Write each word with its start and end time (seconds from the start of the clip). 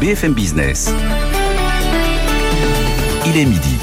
BFM 0.00 0.32
Business. 0.32 0.94
Il 3.26 3.36
est 3.36 3.44
midi. 3.44 3.76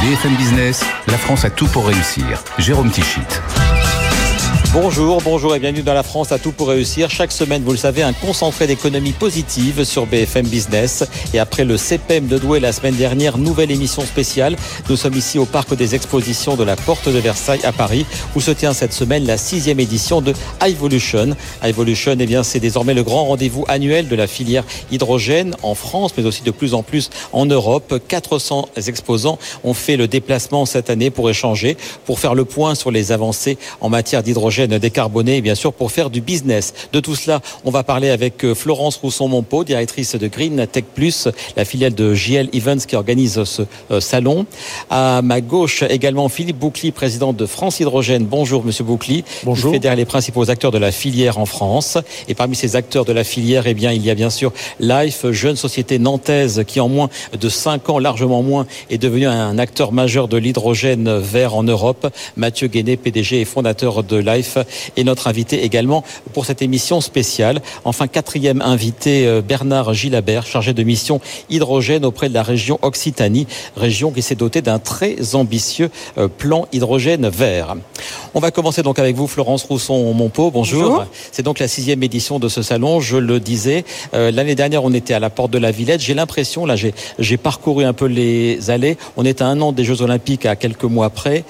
BFM 0.00 0.36
Business, 0.36 0.84
la 1.08 1.18
France 1.18 1.44
a 1.44 1.50
tout 1.50 1.66
pour 1.66 1.88
réussir. 1.88 2.44
Jérôme 2.58 2.92
Tichit. 2.92 3.20
Bonjour, 4.74 5.22
bonjour 5.22 5.54
et 5.54 5.60
bienvenue 5.60 5.84
dans 5.84 5.94
la 5.94 6.02
France 6.02 6.32
à 6.32 6.40
tout 6.40 6.50
pour 6.50 6.66
réussir. 6.66 7.08
Chaque 7.08 7.30
semaine, 7.30 7.62
vous 7.62 7.70
le 7.70 7.78
savez, 7.78 8.02
un 8.02 8.12
concentré 8.12 8.66
d'économie 8.66 9.12
positive 9.12 9.84
sur 9.84 10.04
BFM 10.04 10.48
Business. 10.48 11.04
Et 11.32 11.38
après 11.38 11.64
le 11.64 11.76
CPM 11.76 12.26
de 12.26 12.38
Douai 12.38 12.58
la 12.58 12.72
semaine 12.72 12.96
dernière, 12.96 13.38
nouvelle 13.38 13.70
émission 13.70 14.02
spéciale. 14.02 14.56
Nous 14.88 14.96
sommes 14.96 15.14
ici 15.14 15.38
au 15.38 15.44
Parc 15.44 15.76
des 15.76 15.94
Expositions 15.94 16.56
de 16.56 16.64
la 16.64 16.74
Porte 16.74 17.08
de 17.08 17.20
Versailles 17.20 17.64
à 17.64 17.70
Paris, 17.70 18.04
où 18.34 18.40
se 18.40 18.50
tient 18.50 18.72
cette 18.72 18.92
semaine 18.92 19.24
la 19.24 19.36
sixième 19.36 19.78
édition 19.78 20.20
de 20.20 20.32
Evolution. 20.66 21.36
Evolution, 21.62 22.16
eh 22.18 22.26
bien, 22.26 22.42
c'est 22.42 22.58
désormais 22.58 22.94
le 22.94 23.04
grand 23.04 23.26
rendez-vous 23.26 23.64
annuel 23.68 24.08
de 24.08 24.16
la 24.16 24.26
filière 24.26 24.64
hydrogène 24.90 25.54
en 25.62 25.76
France, 25.76 26.14
mais 26.18 26.24
aussi 26.24 26.42
de 26.42 26.50
plus 26.50 26.74
en 26.74 26.82
plus 26.82 27.10
en 27.32 27.46
Europe. 27.46 28.02
400 28.08 28.70
exposants 28.88 29.38
ont 29.62 29.74
fait 29.74 29.96
le 29.96 30.08
déplacement 30.08 30.66
cette 30.66 30.90
année 30.90 31.10
pour 31.10 31.30
échanger, 31.30 31.76
pour 32.06 32.18
faire 32.18 32.34
le 32.34 32.44
point 32.44 32.74
sur 32.74 32.90
les 32.90 33.12
avancées 33.12 33.56
en 33.80 33.88
matière 33.88 34.24
d'hydrogène 34.24 34.63
décarboné, 34.66 35.40
bien 35.40 35.54
sûr, 35.54 35.72
pour 35.72 35.92
faire 35.92 36.10
du 36.10 36.20
business. 36.20 36.74
De 36.92 37.00
tout 37.00 37.14
cela, 37.14 37.40
on 37.64 37.70
va 37.70 37.82
parler 37.82 38.10
avec 38.10 38.44
euh, 38.44 38.54
Florence 38.54 38.96
Rousson-Monpeau, 38.96 39.64
directrice 39.64 40.16
de 40.16 40.26
Green 40.28 40.66
Tech 40.66 40.84
Plus, 40.94 41.28
la 41.56 41.64
filiale 41.64 41.94
de 41.94 42.14
JL 42.14 42.48
Events 42.52 42.86
qui 42.86 42.96
organise 42.96 43.42
ce 43.44 43.62
euh, 43.90 44.00
salon. 44.00 44.46
À 44.90 45.22
ma 45.22 45.40
gauche, 45.40 45.82
également 45.82 46.28
Philippe 46.28 46.58
Boucli, 46.58 46.92
président 46.92 47.32
de 47.32 47.46
France 47.46 47.80
Hydrogène. 47.80 48.24
Bonjour, 48.24 48.64
monsieur 48.64 48.84
Boucli. 48.84 49.24
Bonjour. 49.44 49.72
Il 49.72 49.76
fédère 49.76 49.96
les 49.96 50.04
principaux 50.04 50.50
acteurs 50.50 50.70
de 50.70 50.78
la 50.78 50.92
filière 50.92 51.38
en 51.38 51.46
France. 51.46 51.98
Et 52.28 52.34
parmi 52.34 52.56
ces 52.56 52.76
acteurs 52.76 53.04
de 53.04 53.12
la 53.12 53.24
filière, 53.24 53.66
eh 53.66 53.74
bien, 53.74 53.92
il 53.92 54.04
y 54.04 54.10
a 54.10 54.14
bien 54.14 54.30
sûr 54.30 54.52
Life, 54.80 55.30
jeune 55.30 55.56
société 55.56 55.98
nantaise 55.98 56.64
qui, 56.66 56.80
en 56.80 56.88
moins 56.88 57.08
de 57.38 57.48
5 57.48 57.90
ans, 57.90 57.98
largement 57.98 58.42
moins, 58.42 58.66
est 58.90 58.98
devenue 58.98 59.26
un 59.26 59.58
acteur 59.58 59.92
majeur 59.92 60.28
de 60.28 60.36
l'hydrogène 60.36 61.18
vert 61.18 61.54
en 61.54 61.62
Europe. 61.62 62.06
Mathieu 62.36 62.68
Guéné, 62.68 62.96
PDG 62.96 63.40
et 63.40 63.44
fondateur 63.44 64.02
de 64.02 64.16
Life 64.16 64.53
et 64.96 65.04
notre 65.04 65.28
invité 65.28 65.64
également 65.64 66.04
pour 66.32 66.46
cette 66.46 66.62
émission 66.62 67.00
spéciale. 67.00 67.60
Enfin, 67.84 68.06
quatrième 68.06 68.62
invité, 68.62 69.26
euh, 69.26 69.42
Bernard 69.42 69.94
Gilabert, 69.94 70.46
chargé 70.46 70.72
de 70.72 70.82
mission 70.82 71.20
hydrogène 71.50 72.04
auprès 72.04 72.28
de 72.28 72.34
la 72.34 72.42
région 72.42 72.78
Occitanie, 72.82 73.46
région 73.76 74.10
qui 74.10 74.22
s'est 74.22 74.34
dotée 74.34 74.62
d'un 74.62 74.78
très 74.78 75.34
ambitieux 75.34 75.90
euh, 76.18 76.28
plan 76.28 76.66
hydrogène 76.72 77.28
vert. 77.28 77.76
On 78.34 78.40
va 78.40 78.50
commencer 78.50 78.82
donc 78.82 78.98
avec 78.98 79.16
vous, 79.16 79.26
Florence 79.26 79.64
Rousson-Monpeau. 79.64 80.50
Bonjour. 80.50 80.82
Bonjour. 80.82 81.06
C'est 81.32 81.42
donc 81.42 81.58
la 81.58 81.68
sixième 81.68 82.02
édition 82.02 82.38
de 82.38 82.48
ce 82.48 82.62
salon. 82.62 83.00
Je 83.00 83.16
le 83.16 83.40
disais, 83.40 83.84
euh, 84.14 84.30
l'année 84.30 84.54
dernière, 84.54 84.84
on 84.84 84.92
était 84.92 85.14
à 85.14 85.20
la 85.20 85.30
porte 85.30 85.50
de 85.50 85.58
la 85.58 85.70
Villette. 85.70 86.00
J'ai 86.00 86.14
l'impression, 86.14 86.66
là, 86.66 86.74
j'ai 86.76 87.36
parcouru 87.36 87.84
un 87.84 87.92
peu 87.92 88.06
les 88.06 88.70
allées. 88.70 88.96
On 89.16 89.24
est 89.24 89.42
à 89.42 89.46
un 89.46 89.60
an 89.60 89.72
des 89.72 89.84
Jeux 89.84 90.02
Olympiques, 90.02 90.46
à 90.46 90.56
quelques 90.56 90.84
mois 90.84 91.10
près. 91.10 91.44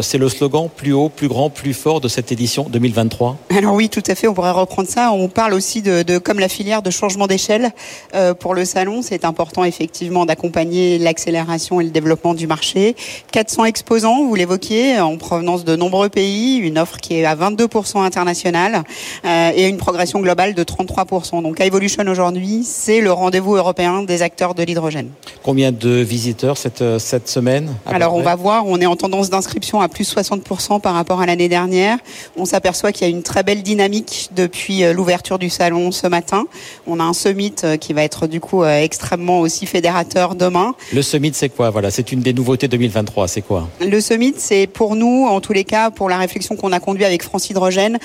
C'est 0.00 0.18
le 0.18 0.28
slogan 0.28 0.68
plus 0.74 0.92
haut, 0.92 1.08
plus 1.08 1.28
grand, 1.28 1.50
plus 1.50 1.74
fort 1.74 2.00
de 2.00 2.08
cette 2.08 2.32
édition 2.32 2.41
2023. 2.46 3.36
Alors 3.56 3.74
oui, 3.74 3.88
tout 3.88 4.02
à 4.06 4.14
fait, 4.14 4.28
on 4.28 4.34
pourrait 4.34 4.50
reprendre 4.50 4.88
ça. 4.88 5.12
On 5.12 5.28
parle 5.28 5.54
aussi 5.54 5.82
de, 5.82 6.02
de 6.02 6.18
comme 6.18 6.38
la 6.38 6.48
filière 6.48 6.82
de 6.82 6.90
changement 6.90 7.26
d'échelle 7.26 7.70
euh, 8.14 8.34
pour 8.34 8.54
le 8.54 8.64
salon. 8.64 9.02
C'est 9.02 9.24
important 9.24 9.64
effectivement 9.64 10.26
d'accompagner 10.26 10.98
l'accélération 10.98 11.80
et 11.80 11.84
le 11.84 11.90
développement 11.90 12.34
du 12.34 12.46
marché. 12.46 12.96
400 13.32 13.64
exposants, 13.66 14.24
vous 14.24 14.34
l'évoquiez, 14.34 15.00
en 15.00 15.16
provenance 15.16 15.64
de 15.64 15.76
nombreux 15.76 16.08
pays, 16.08 16.56
une 16.56 16.78
offre 16.78 16.98
qui 16.98 17.14
est 17.14 17.24
à 17.24 17.36
22% 17.36 18.02
internationale 18.04 18.84
euh, 19.24 19.52
et 19.54 19.68
une 19.68 19.76
progression 19.76 20.20
globale 20.20 20.54
de 20.54 20.64
33%. 20.64 21.42
Donc 21.42 21.60
Evolution 21.60 22.04
aujourd'hui, 22.06 22.64
c'est 22.64 23.00
le 23.00 23.12
rendez-vous 23.12 23.56
européen 23.56 24.02
des 24.02 24.22
acteurs 24.22 24.54
de 24.54 24.62
l'hydrogène. 24.62 25.10
Combien 25.42 25.72
de 25.72 25.90
visiteurs 25.90 26.56
cette, 26.56 26.82
euh, 26.82 26.98
cette 26.98 27.28
semaine 27.28 27.74
Alors 27.86 28.14
on 28.14 28.22
va 28.22 28.34
voir, 28.34 28.66
on 28.66 28.80
est 28.80 28.86
en 28.86 28.96
tendance 28.96 29.30
d'inscription 29.30 29.80
à 29.80 29.88
plus 29.88 30.12
60% 30.14 30.80
par 30.80 30.94
rapport 30.94 31.20
à 31.20 31.26
l'année 31.26 31.48
dernière. 31.48 31.98
On 32.36 32.46
s'aperçoit 32.46 32.92
qu'il 32.92 33.06
y 33.06 33.10
a 33.10 33.14
une 33.14 33.22
très 33.22 33.42
belle 33.42 33.62
dynamique 33.62 34.30
depuis 34.34 34.84
euh, 34.84 34.94
l'ouverture 34.94 35.38
du 35.38 35.50
salon 35.50 35.92
ce 35.92 36.06
matin. 36.06 36.46
On 36.86 36.98
a 36.98 37.02
un 37.02 37.12
summit 37.12 37.54
euh, 37.62 37.76
qui 37.76 37.92
va 37.92 38.02
être 38.02 38.26
du 38.26 38.40
coup 38.40 38.62
euh, 38.62 38.80
extrêmement 38.80 39.40
aussi 39.40 39.66
fédérateur 39.66 40.34
demain. 40.34 40.74
Le 40.94 41.02
summit, 41.02 41.32
c'est 41.34 41.50
quoi? 41.50 41.68
Voilà, 41.68 41.90
c'est 41.90 42.10
une 42.10 42.20
des 42.20 42.32
nouveautés 42.32 42.68
2023. 42.68 43.28
C'est 43.28 43.42
quoi? 43.42 43.68
Le 43.80 44.00
summit, 44.00 44.34
c'est 44.38 44.66
pour 44.66 44.96
nous, 44.96 45.26
en 45.26 45.42
tous 45.42 45.52
les 45.52 45.64
cas, 45.64 45.90
pour 45.90 46.08
la 46.08 46.16
réflexion 46.16 46.56
qu'on 46.56 46.72
a 46.72 46.80
conduite 46.80 47.06
avec 47.06 47.22
France 47.22 47.50
Hydrogène, 47.50 47.98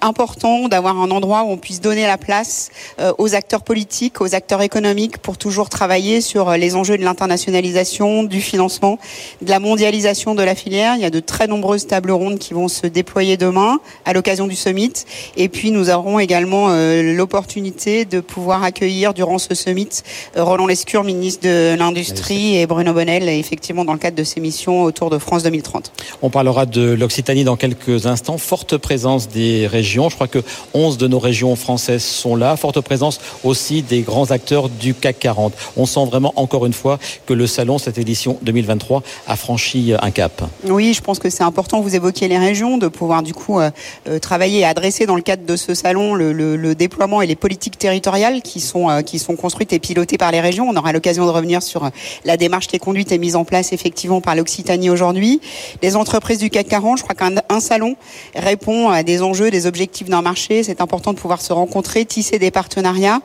important 0.00 0.68
d'avoir 0.68 0.98
un 0.98 1.10
endroit 1.12 1.44
où 1.44 1.50
on 1.50 1.56
puisse 1.56 1.80
donner 1.80 2.06
la 2.06 2.18
place 2.18 2.70
aux 3.18 3.34
acteurs 3.34 3.62
politiques, 3.62 4.20
aux 4.20 4.34
acteurs 4.34 4.62
économiques 4.62 5.18
pour 5.18 5.38
toujours 5.38 5.68
travailler 5.68 6.20
sur 6.20 6.52
les 6.52 6.74
enjeux 6.74 6.98
de 6.98 7.04
l'internationalisation, 7.04 8.24
du 8.24 8.40
financement, 8.40 8.98
de 9.40 9.50
la 9.50 9.60
mondialisation 9.60 10.34
de 10.34 10.42
la 10.42 10.54
filière. 10.54 10.94
Il 10.96 11.02
y 11.02 11.06
a 11.06 11.10
de 11.10 11.20
très 11.20 11.46
nombreuses 11.46 11.86
tables 11.86 12.10
rondes 12.10 12.38
qui 12.38 12.54
vont 12.54 12.68
se 12.68 12.86
déployer 12.86 13.36
demain 13.36 13.57
à 14.04 14.12
l'occasion 14.12 14.46
du 14.46 14.56
summit. 14.56 14.92
Et 15.36 15.48
puis 15.48 15.70
nous 15.70 15.90
aurons 15.90 16.18
également 16.18 16.68
euh, 16.70 17.14
l'opportunité 17.14 18.04
de 18.04 18.20
pouvoir 18.20 18.62
accueillir 18.62 19.14
durant 19.14 19.38
ce 19.38 19.54
summit 19.54 19.88
euh, 20.36 20.44
Roland 20.44 20.66
Lescure, 20.66 21.04
ministre 21.04 21.46
de 21.46 21.76
l'Industrie, 21.76 22.56
et 22.56 22.66
Bruno 22.66 22.92
Bonnel, 22.92 23.28
effectivement 23.28 23.84
dans 23.84 23.92
le 23.92 23.98
cadre 23.98 24.16
de 24.16 24.24
ses 24.24 24.40
missions 24.40 24.82
autour 24.82 25.10
de 25.10 25.18
France 25.18 25.42
2030. 25.42 25.92
On 26.22 26.30
parlera 26.30 26.66
de 26.66 26.92
l'Occitanie 26.92 27.44
dans 27.44 27.56
quelques 27.56 28.06
instants. 28.06 28.38
Forte 28.38 28.76
présence 28.76 29.28
des 29.28 29.66
régions. 29.66 30.08
Je 30.08 30.14
crois 30.14 30.28
que 30.28 30.40
11 30.74 30.98
de 30.98 31.08
nos 31.08 31.18
régions 31.18 31.54
françaises 31.56 32.04
sont 32.04 32.36
là. 32.36 32.56
Forte 32.56 32.80
présence 32.80 33.20
aussi 33.44 33.82
des 33.82 34.00
grands 34.02 34.30
acteurs 34.30 34.68
du 34.68 34.94
CAC 34.94 35.18
40. 35.18 35.52
On 35.76 35.86
sent 35.86 36.04
vraiment, 36.06 36.32
encore 36.36 36.66
une 36.66 36.72
fois, 36.72 36.98
que 37.26 37.34
le 37.34 37.46
salon, 37.46 37.78
cette 37.78 37.98
édition 37.98 38.38
2023, 38.42 39.02
a 39.26 39.36
franchi 39.36 39.92
un 40.00 40.10
cap. 40.10 40.42
Oui, 40.64 40.94
je 40.94 41.00
pense 41.00 41.18
que 41.18 41.30
c'est 41.30 41.42
important. 41.42 41.80
Vous 41.80 41.94
évoquiez 41.94 42.28
les 42.28 42.38
régions, 42.38 42.78
de 42.78 42.88
pouvoir 42.88 43.22
du 43.22 43.34
coup 43.34 43.47
euh, 43.56 43.70
euh, 44.08 44.18
travailler 44.18 44.60
et 44.60 44.64
adresser 44.64 45.06
dans 45.06 45.16
le 45.16 45.22
cadre 45.22 45.44
de 45.44 45.56
ce 45.56 45.74
salon 45.74 46.14
le, 46.14 46.74
déploiement 46.74 47.22
et 47.22 47.26
les 47.26 47.36
politiques 47.36 47.78
territoriales 47.78 48.42
qui 48.42 48.60
sont 48.60 48.90
euh, 48.90 49.02
qui 49.02 49.18
sont 49.18 49.36
construites 49.36 49.72
et 49.72 49.78
pilotées 49.78 50.18
par 50.18 50.30
les 50.30 50.40
régions. 50.40 50.68
On 50.68 50.76
aura 50.76 50.92
l'occasion 50.92 51.24
de 51.24 51.30
revenir 51.30 51.62
sur 51.62 51.84
euh, 51.84 51.90
la 52.24 52.36
démarche 52.36 52.66
qui 52.66 52.76
est 52.76 52.80
conduite 52.80 53.10
et 53.12 53.18
mise 53.18 53.36
en 53.36 53.44
place 53.44 53.72
effectivement 53.72 54.20
par 54.20 54.34
l'Occitanie 54.34 54.90
aujourd'hui. 54.90 55.40
Les 55.82 55.96
entreprises 55.96 56.38
du 56.38 56.50
CAC 56.50 56.68
40, 56.68 56.98
je 56.98 57.02
crois 57.02 57.14
qu'un 57.14 57.36
un 57.48 57.60
salon 57.60 57.96
répond 58.34 58.88
à 58.88 59.02
des 59.02 59.22
enjeux, 59.22 59.50
des 59.50 59.66
objectifs 59.66 60.08
d'un 60.08 60.22
marché. 60.22 60.62
C'est 60.62 60.80
important 60.80 61.12
de 61.12 61.18
pouvoir 61.18 61.40
se 61.40 61.52
rencontrer, 61.52 62.04
tisser 62.04 62.38
des 62.38 62.50
partenariats. 62.50 63.20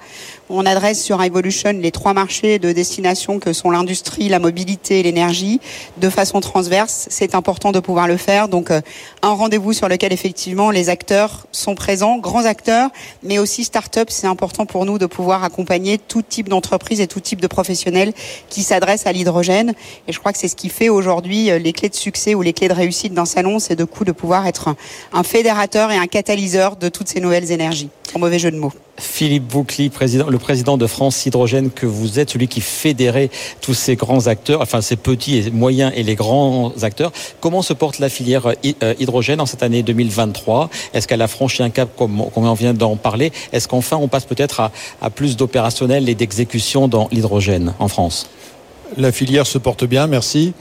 On 0.50 0.66
adresse 0.66 1.02
sur 1.02 1.22
Evolution 1.22 1.74
les 1.74 1.92
trois 1.92 2.14
marchés 2.14 2.60
de 2.60 2.72
destination 2.72 3.40
que 3.40 3.54
sont 3.54 3.72
l'industrie, 3.72 4.30
la 4.30 4.40
mobilité 4.40 5.00
et 5.00 5.04
l'énergie 5.04 5.60
de 5.98 6.10
façon 6.10 6.40
transverse. 6.40 7.08
C'est 7.10 7.36
important 7.36 7.72
de 7.72 7.80
pouvoir 7.80 8.08
le 8.08 8.18
faire. 8.18 8.48
Donc 8.48 8.72
un 8.72 9.30
rendez-vous 9.30 9.74
sur 9.74 9.88
lequel 9.88 10.13
effectivement 10.14 10.72
les 10.72 10.90
acteurs 10.90 11.48
sont 11.52 11.76
présents, 11.76 12.18
grands 12.18 12.46
acteurs, 12.46 12.90
mais 13.24 13.40
aussi 13.40 13.64
start-up. 13.64 14.10
C'est 14.10 14.28
important 14.28 14.66
pour 14.66 14.86
nous 14.86 14.98
de 14.98 15.06
pouvoir 15.06 15.44
accompagner 15.44 15.98
tout 15.98 16.22
type 16.22 16.48
d'entreprise 16.50 17.02
et 17.02 17.08
tout 17.08 17.20
type 17.20 17.42
de 17.42 17.48
professionnels 17.48 18.14
qui 18.50 18.64
s'adressent 18.64 19.08
à 19.08 19.12
l'hydrogène. 19.12 19.74
Et 20.08 20.14
je 20.14 20.20
crois 20.20 20.32
que 20.32 20.38
c'est 20.40 20.48
ce 20.48 20.56
qui 20.56 20.70
fait 20.70 20.90
aujourd'hui 20.90 21.52
euh, 21.52 21.60
les 21.60 21.74
clés 21.74 21.90
de 21.90 21.96
succès 21.96 22.36
ou 22.36 22.42
les 22.42 22.54
clés 22.54 22.68
de 22.68 22.74
réussite 22.74 23.14
d'un 23.14 23.26
salon, 23.26 23.60
c'est 23.60 23.76
de 23.76 23.84
coup 23.86 24.06
de 24.06 24.12
pouvoir 24.12 24.48
être 24.48 24.76
un, 25.12 25.24
fédérateur 25.24 25.92
et 25.92 25.98
un 25.98 26.08
catalyseur 26.08 26.76
de 26.76 26.90
toutes 26.90 27.08
ces 27.10 27.20
nouvelles 27.20 27.52
énergies. 27.52 27.90
Sans 28.12 28.20
mauvais 28.20 28.38
jeu 28.38 28.52
de 28.52 28.58
mots. 28.58 28.72
Philippe 29.00 29.46
Boucli, 29.48 29.90
le 29.90 30.38
président 30.38 30.78
de 30.78 30.86
France 30.86 31.26
Hydrogène, 31.26 31.72
que 31.72 31.88
vous 31.88 32.20
êtes, 32.20 32.30
celui 32.30 32.48
qui 32.48 32.62
fédérait 32.62 33.32
tous 33.60 33.74
ces 33.74 33.96
grands 33.96 34.28
acteurs, 34.28 34.62
enfin 34.62 34.82
ces 34.82 34.98
petits 34.98 35.38
et 35.38 35.50
moyens 35.50 35.92
et 35.96 36.04
les 36.04 36.14
grands 36.14 36.72
acteurs. 36.84 37.12
Comment 37.40 37.64
se 37.64 37.74
porte 37.74 37.98
la 37.98 38.10
filière 38.10 38.46
euh, 38.48 38.54
hy- 38.64 38.76
hydrogène 39.00 39.42
en 39.42 39.48
cette 39.48 39.64
année 39.64 39.82
2023 40.04 40.70
Est-ce 40.94 41.08
qu'elle 41.08 41.22
a 41.22 41.28
franchi 41.28 41.64
un 41.64 41.70
cap 41.70 41.90
comme, 41.98 42.24
on 42.36 42.54
vient 42.54 42.74
d'en 42.74 42.96
parler? 42.96 43.32
Est-ce 43.52 43.68
qu'enfin 43.68 43.98
on 43.98 44.08
passe 44.08 44.26
peut-être 44.26 44.72
à, 45.02 45.10
plus 45.10 45.38
d'opérationnel 45.38 46.10
et 46.10 46.16
d'exécution 46.16 46.88
dans 46.88 47.08
l'hydrogène 47.12 47.74
en 47.80 47.88
France? 47.88 48.30
La 48.98 49.12
filière 49.12 49.48
se 49.48 49.58
porte 49.58 49.86
bien, 49.86 50.06
merci. 50.06 50.54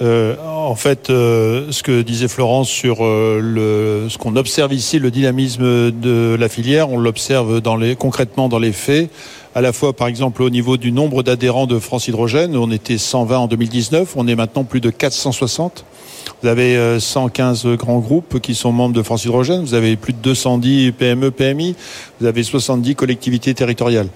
Euh, 0.00 0.36
en 0.42 0.74
fait, 0.74 1.10
euh, 1.10 1.70
ce 1.70 1.82
que 1.82 2.00
disait 2.00 2.28
Florence 2.28 2.68
sur 2.68 2.98
euh, 3.00 4.08
ce 4.08 4.16
qu'on 4.16 4.36
observe 4.36 4.72
ici, 4.72 4.98
le 4.98 5.10
dynamisme 5.10 5.90
de 5.90 6.34
la 6.38 6.48
filière, 6.48 6.90
on 6.90 6.98
l'observe 6.98 7.60
concrètement 7.98 8.48
dans 8.48 8.58
les 8.58 8.72
faits. 8.72 9.10
À 9.54 9.60
la 9.60 9.72
fois, 9.72 9.92
par 9.92 10.08
exemple, 10.08 10.42
au 10.42 10.50
niveau 10.50 10.78
du 10.78 10.92
nombre 10.92 11.22
d'adhérents 11.22 11.66
de 11.66 11.78
France 11.78 12.08
Hydrogène, 12.08 12.56
on 12.56 12.70
était 12.70 12.98
120 12.98 13.38
en 13.38 13.46
2019, 13.46 14.14
on 14.16 14.26
est 14.26 14.34
maintenant 14.34 14.64
plus 14.64 14.80
de 14.80 14.90
460. 14.90 15.84
Vous 16.42 16.48
avez 16.48 17.00
115 17.00 17.66
grands 17.76 18.00
groupes 18.00 18.40
qui 18.40 18.54
sont 18.54 18.72
membres 18.72 18.94
de 18.94 19.02
France 19.02 19.24
Hydrogène, 19.24 19.62
vous 19.62 19.74
avez 19.74 19.96
plus 19.96 20.12
de 20.12 20.18
210 20.18 20.92
PME, 20.92 21.30
PMI, 21.30 21.74
vous 22.20 22.26
avez 22.26 22.42
70 22.42 22.94
collectivités 22.94 23.54
territoriales. 23.54 24.08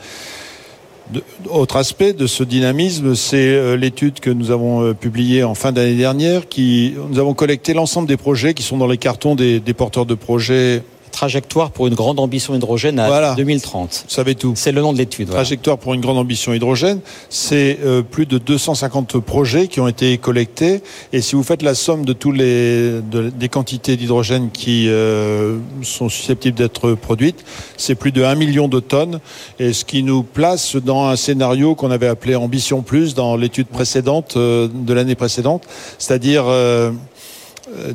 Autre 1.49 1.77
aspect 1.77 2.13
de 2.13 2.27
ce 2.27 2.45
dynamisme, 2.45 3.15
c'est 3.15 3.37
euh, 3.39 3.77
l'étude 3.77 4.21
que 4.21 4.29
nous 4.29 4.51
avons 4.51 4.83
euh, 4.83 4.93
publiée 4.93 5.43
en 5.43 5.55
fin 5.55 5.73
d'année 5.73 5.95
dernière, 5.95 6.49
qui 6.49 6.95
nous 7.11 7.19
avons 7.19 7.33
collecté 7.33 7.73
l'ensemble 7.73 8.07
des 8.07 8.19
projets 8.19 8.53
qui 8.53 8.63
sont 8.63 8.77
dans 8.77 8.87
les 8.87 8.99
cartons 8.99 9.35
des 9.35 9.61
porteurs 9.75 10.05
de 10.05 10.15
projets 10.15 10.83
trajectoire 11.19 11.73
pour 11.73 11.89
une 11.89 11.97
grande 11.97 12.21
ambition 12.21 12.55
hydrogène 12.55 13.01
à 13.01 13.35
2030. 13.35 14.05
Vous 14.07 14.15
savez 14.15 14.37
tout. 14.37 14.53
C'est 14.55 14.71
le 14.71 14.81
nom 14.81 14.93
de 14.93 14.99
l'étude. 14.99 15.29
Trajectoire 15.29 15.77
pour 15.77 15.93
une 15.95 16.01
grande 16.01 16.17
ambition 16.17 16.55
hydrogène, 16.55 17.01
c'est 17.29 17.81
euh, 17.85 18.03
plus 18.03 18.25
de 18.25 18.39
250 18.39 19.19
projets 19.19 19.67
qui 19.67 19.81
ont 19.81 19.89
été 19.89 20.17
collectés. 20.19 20.81
Et 21.13 21.21
si 21.21 21.35
vous 21.35 21.43
faites 21.43 21.63
la 21.63 21.75
somme 21.75 22.05
de 22.05 22.13
tous 22.13 22.31
les 22.31 23.01
des 23.03 23.49
quantités 23.49 23.97
d'hydrogène 23.97 24.51
qui 24.53 24.89
euh, 24.89 25.59
sont 25.83 26.09
susceptibles 26.09 26.57
d'être 26.57 26.93
produites, 26.93 27.45
c'est 27.77 27.97
plus 27.97 28.13
de 28.13 28.23
1 28.23 28.37
million 28.37 28.69
de 28.69 28.79
tonnes. 28.79 29.19
Et 29.59 29.73
ce 29.73 29.85
qui 29.85 30.05
nous 30.05 30.23
place 30.23 30.77
dans 30.77 31.07
un 31.07 31.17
scénario 31.17 31.75
qu'on 31.75 31.91
avait 31.91 32.07
appelé 32.07 32.37
Ambition 32.37 32.83
Plus 32.83 33.15
dans 33.15 33.35
l'étude 33.37 33.67
précédente 33.67 34.35
euh, 34.37 34.69
de 34.73 34.95
l'année 34.95 35.17
précédente, 35.17 35.65
c'est-à-dire 35.99 36.45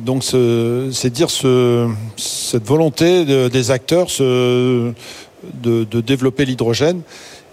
donc 0.00 0.24
c'est 0.24 1.10
dire 1.10 1.30
ce, 1.30 1.88
cette 2.16 2.64
volonté 2.64 3.24
des 3.48 3.70
acteurs 3.70 4.06
de, 4.18 4.94
de, 5.84 6.00
développer 6.00 6.44
l'hydrogène. 6.44 7.02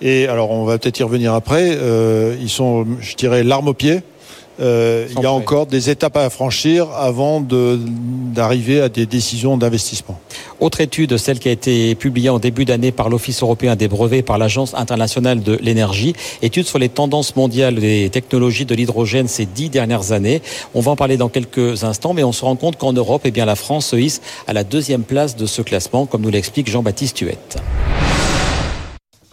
Et 0.01 0.27
alors 0.27 0.51
on 0.51 0.65
va 0.65 0.77
peut-être 0.77 0.99
y 0.99 1.03
revenir 1.03 1.33
après. 1.33 1.77
Euh, 1.77 2.35
ils 2.41 2.49
sont, 2.49 2.87
je 2.99 3.15
dirais, 3.15 3.43
l'arme 3.43 3.67
au 3.67 3.73
pied. 3.73 4.01
Euh, 4.59 5.07
il 5.15 5.21
y 5.21 5.25
a 5.25 5.31
encore 5.31 5.65
des 5.65 5.89
étapes 5.89 6.17
à 6.17 6.29
franchir 6.29 6.89
avant 6.91 7.41
d'arriver 7.41 8.81
à 8.81 8.89
des 8.89 9.05
décisions 9.05 9.57
d'investissement. 9.57 10.19
Autre 10.59 10.81
étude, 10.81 11.17
celle 11.17 11.39
qui 11.39 11.49
a 11.49 11.51
été 11.51 11.95
publiée 11.95 12.29
en 12.29 12.39
début 12.39 12.65
d'année 12.65 12.91
par 12.91 13.09
l'Office 13.09 13.41
européen 13.41 13.75
des 13.75 13.87
brevets, 13.87 14.21
par 14.21 14.37
l'Agence 14.37 14.73
internationale 14.75 15.41
de 15.41 15.57
l'énergie, 15.61 16.13
étude 16.41 16.67
sur 16.67 16.79
les 16.79 16.89
tendances 16.89 17.35
mondiales 17.35 17.75
des 17.75 18.09
technologies 18.09 18.65
de 18.65 18.75
l'hydrogène 18.75 19.27
ces 19.27 19.45
dix 19.45 19.69
dernières 19.69 20.11
années. 20.11 20.41
On 20.75 20.81
va 20.81 20.91
en 20.91 20.95
parler 20.95 21.17
dans 21.17 21.29
quelques 21.29 21.83
instants, 21.83 22.13
mais 22.13 22.23
on 22.23 22.31
se 22.31 22.45
rend 22.45 22.55
compte 22.55 22.77
qu'en 22.77 22.93
Europe, 22.93 23.21
eh 23.25 23.31
bien, 23.31 23.45
la 23.45 23.55
France 23.55 23.87
se 23.87 23.95
hisse 23.95 24.21
à 24.47 24.53
la 24.53 24.63
deuxième 24.63 25.03
place 25.03 25.35
de 25.35 25.45
ce 25.45 25.61
classement, 25.61 26.05
comme 26.05 26.21
nous 26.21 26.29
l'explique 26.29 26.69
Jean-Baptiste 26.69 27.19
Huette. 27.19 27.57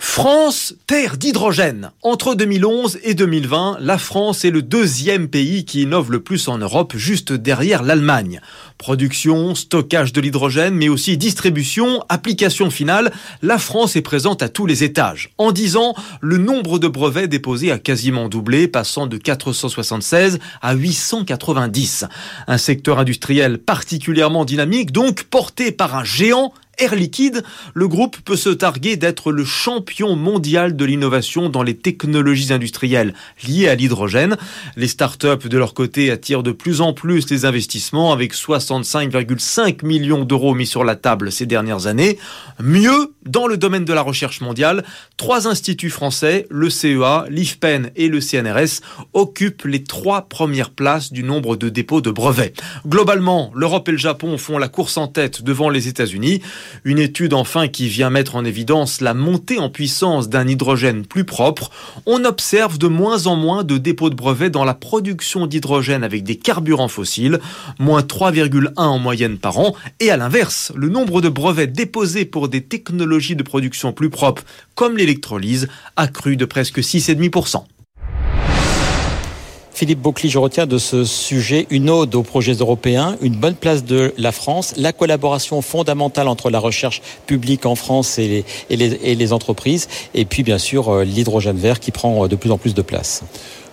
France, 0.00 0.74
terre 0.86 1.16
d'hydrogène. 1.16 1.90
Entre 2.02 2.36
2011 2.36 3.00
et 3.02 3.14
2020, 3.14 3.78
la 3.80 3.98
France 3.98 4.44
est 4.44 4.50
le 4.50 4.62
deuxième 4.62 5.26
pays 5.26 5.64
qui 5.64 5.82
innove 5.82 6.12
le 6.12 6.20
plus 6.20 6.46
en 6.46 6.56
Europe, 6.56 6.94
juste 6.96 7.32
derrière 7.32 7.82
l'Allemagne. 7.82 8.40
Production, 8.78 9.56
stockage 9.56 10.12
de 10.12 10.20
l'hydrogène, 10.20 10.74
mais 10.74 10.88
aussi 10.88 11.16
distribution, 11.16 12.04
application 12.08 12.70
finale, 12.70 13.12
la 13.42 13.58
France 13.58 13.96
est 13.96 14.02
présente 14.02 14.40
à 14.40 14.48
tous 14.48 14.66
les 14.66 14.84
étages. 14.84 15.30
En 15.36 15.50
10 15.50 15.76
ans, 15.76 15.94
le 16.20 16.38
nombre 16.38 16.78
de 16.78 16.86
brevets 16.86 17.28
déposés 17.28 17.72
a 17.72 17.78
quasiment 17.80 18.28
doublé, 18.28 18.68
passant 18.68 19.08
de 19.08 19.16
476 19.16 20.38
à 20.62 20.74
890. 20.74 22.04
Un 22.46 22.58
secteur 22.58 23.00
industriel 23.00 23.58
particulièrement 23.58 24.44
dynamique, 24.44 24.92
donc 24.92 25.24
porté 25.24 25.72
par 25.72 25.96
un 25.96 26.04
géant 26.04 26.52
Air 26.78 26.94
Liquide, 26.94 27.42
le 27.74 27.88
groupe 27.88 28.16
peut 28.24 28.36
se 28.36 28.50
targuer 28.50 28.96
d'être 28.96 29.32
le 29.32 29.44
champion 29.44 30.14
mondial 30.14 30.76
de 30.76 30.84
l'innovation 30.84 31.48
dans 31.48 31.62
les 31.62 31.76
technologies 31.76 32.52
industrielles 32.52 33.14
liées 33.46 33.68
à 33.68 33.74
l'hydrogène. 33.74 34.36
Les 34.76 34.86
startups, 34.86 35.48
de 35.48 35.58
leur 35.58 35.74
côté, 35.74 36.10
attirent 36.10 36.44
de 36.44 36.52
plus 36.52 36.80
en 36.80 36.92
plus 36.92 37.28
les 37.30 37.44
investissements 37.44 38.12
avec 38.12 38.32
65,5 38.32 39.84
millions 39.84 40.24
d'euros 40.24 40.54
mis 40.54 40.66
sur 40.66 40.84
la 40.84 40.94
table 40.94 41.32
ces 41.32 41.46
dernières 41.46 41.86
années. 41.86 42.18
Mieux, 42.60 43.12
dans 43.26 43.46
le 43.46 43.56
domaine 43.56 43.84
de 43.84 43.92
la 43.92 44.02
recherche 44.02 44.40
mondiale, 44.40 44.84
trois 45.16 45.48
instituts 45.48 45.90
français, 45.90 46.46
le 46.48 46.70
CEA, 46.70 47.24
l'IFPEN 47.28 47.90
et 47.96 48.08
le 48.08 48.20
CNRS, 48.20 48.82
occupent 49.14 49.64
les 49.64 49.82
trois 49.82 50.22
premières 50.22 50.70
places 50.70 51.12
du 51.12 51.24
nombre 51.24 51.56
de 51.56 51.68
dépôts 51.68 52.00
de 52.00 52.10
brevets. 52.10 52.54
Globalement, 52.86 53.50
l'Europe 53.54 53.88
et 53.88 53.92
le 53.92 53.98
Japon 53.98 54.38
font 54.38 54.58
la 54.58 54.68
course 54.68 54.96
en 54.96 55.08
tête 55.08 55.42
devant 55.42 55.70
les 55.70 55.88
États-Unis. 55.88 56.40
Une 56.84 56.98
étude 56.98 57.34
enfin 57.34 57.68
qui 57.68 57.88
vient 57.88 58.10
mettre 58.10 58.36
en 58.36 58.44
évidence 58.44 59.00
la 59.00 59.14
montée 59.14 59.58
en 59.58 59.70
puissance 59.70 60.28
d'un 60.28 60.46
hydrogène 60.46 61.06
plus 61.06 61.24
propre. 61.24 61.70
On 62.06 62.24
observe 62.24 62.78
de 62.78 62.88
moins 62.88 63.26
en 63.26 63.36
moins 63.36 63.64
de 63.64 63.78
dépôts 63.78 64.10
de 64.10 64.14
brevets 64.14 64.50
dans 64.50 64.64
la 64.64 64.74
production 64.74 65.46
d'hydrogène 65.46 66.04
avec 66.04 66.24
des 66.24 66.36
carburants 66.36 66.88
fossiles, 66.88 67.40
moins 67.78 68.02
3,1 68.02 68.72
en 68.76 68.98
moyenne 68.98 69.38
par 69.38 69.58
an. 69.58 69.74
Et 70.00 70.10
à 70.10 70.16
l'inverse, 70.16 70.72
le 70.74 70.88
nombre 70.88 71.20
de 71.20 71.28
brevets 71.28 71.72
déposés 71.72 72.24
pour 72.24 72.48
des 72.48 72.62
technologies 72.62 73.36
de 73.36 73.42
production 73.42 73.92
plus 73.92 74.10
propres, 74.10 74.44
comme 74.74 74.96
l'électrolyse, 74.96 75.68
a 75.96 76.08
cru 76.08 76.36
de 76.36 76.44
presque 76.44 76.78
6,5%. 76.78 77.64
Philippe 79.78 80.00
Boucli, 80.00 80.28
je 80.28 80.40
retiens 80.40 80.66
de 80.66 80.76
ce 80.76 81.04
sujet 81.04 81.68
une 81.70 81.88
ode 81.88 82.16
aux 82.16 82.24
projets 82.24 82.54
européens, 82.54 83.14
une 83.22 83.36
bonne 83.36 83.54
place 83.54 83.84
de 83.84 84.12
la 84.18 84.32
France, 84.32 84.74
la 84.76 84.92
collaboration 84.92 85.62
fondamentale 85.62 86.26
entre 86.26 86.50
la 86.50 86.58
recherche 86.58 87.00
publique 87.28 87.64
en 87.64 87.76
France 87.76 88.18
et 88.18 88.44
les, 88.70 89.32
entreprises, 89.32 89.86
et 90.14 90.24
puis 90.24 90.42
bien 90.42 90.58
sûr 90.58 90.88
euh, 90.88 91.04
l'hydrogène 91.04 91.58
vert 91.58 91.78
qui 91.78 91.92
prend 91.92 92.24
euh, 92.24 92.26
de 92.26 92.34
plus 92.34 92.50
en 92.50 92.58
plus 92.58 92.74
de 92.74 92.82
place. 92.82 93.22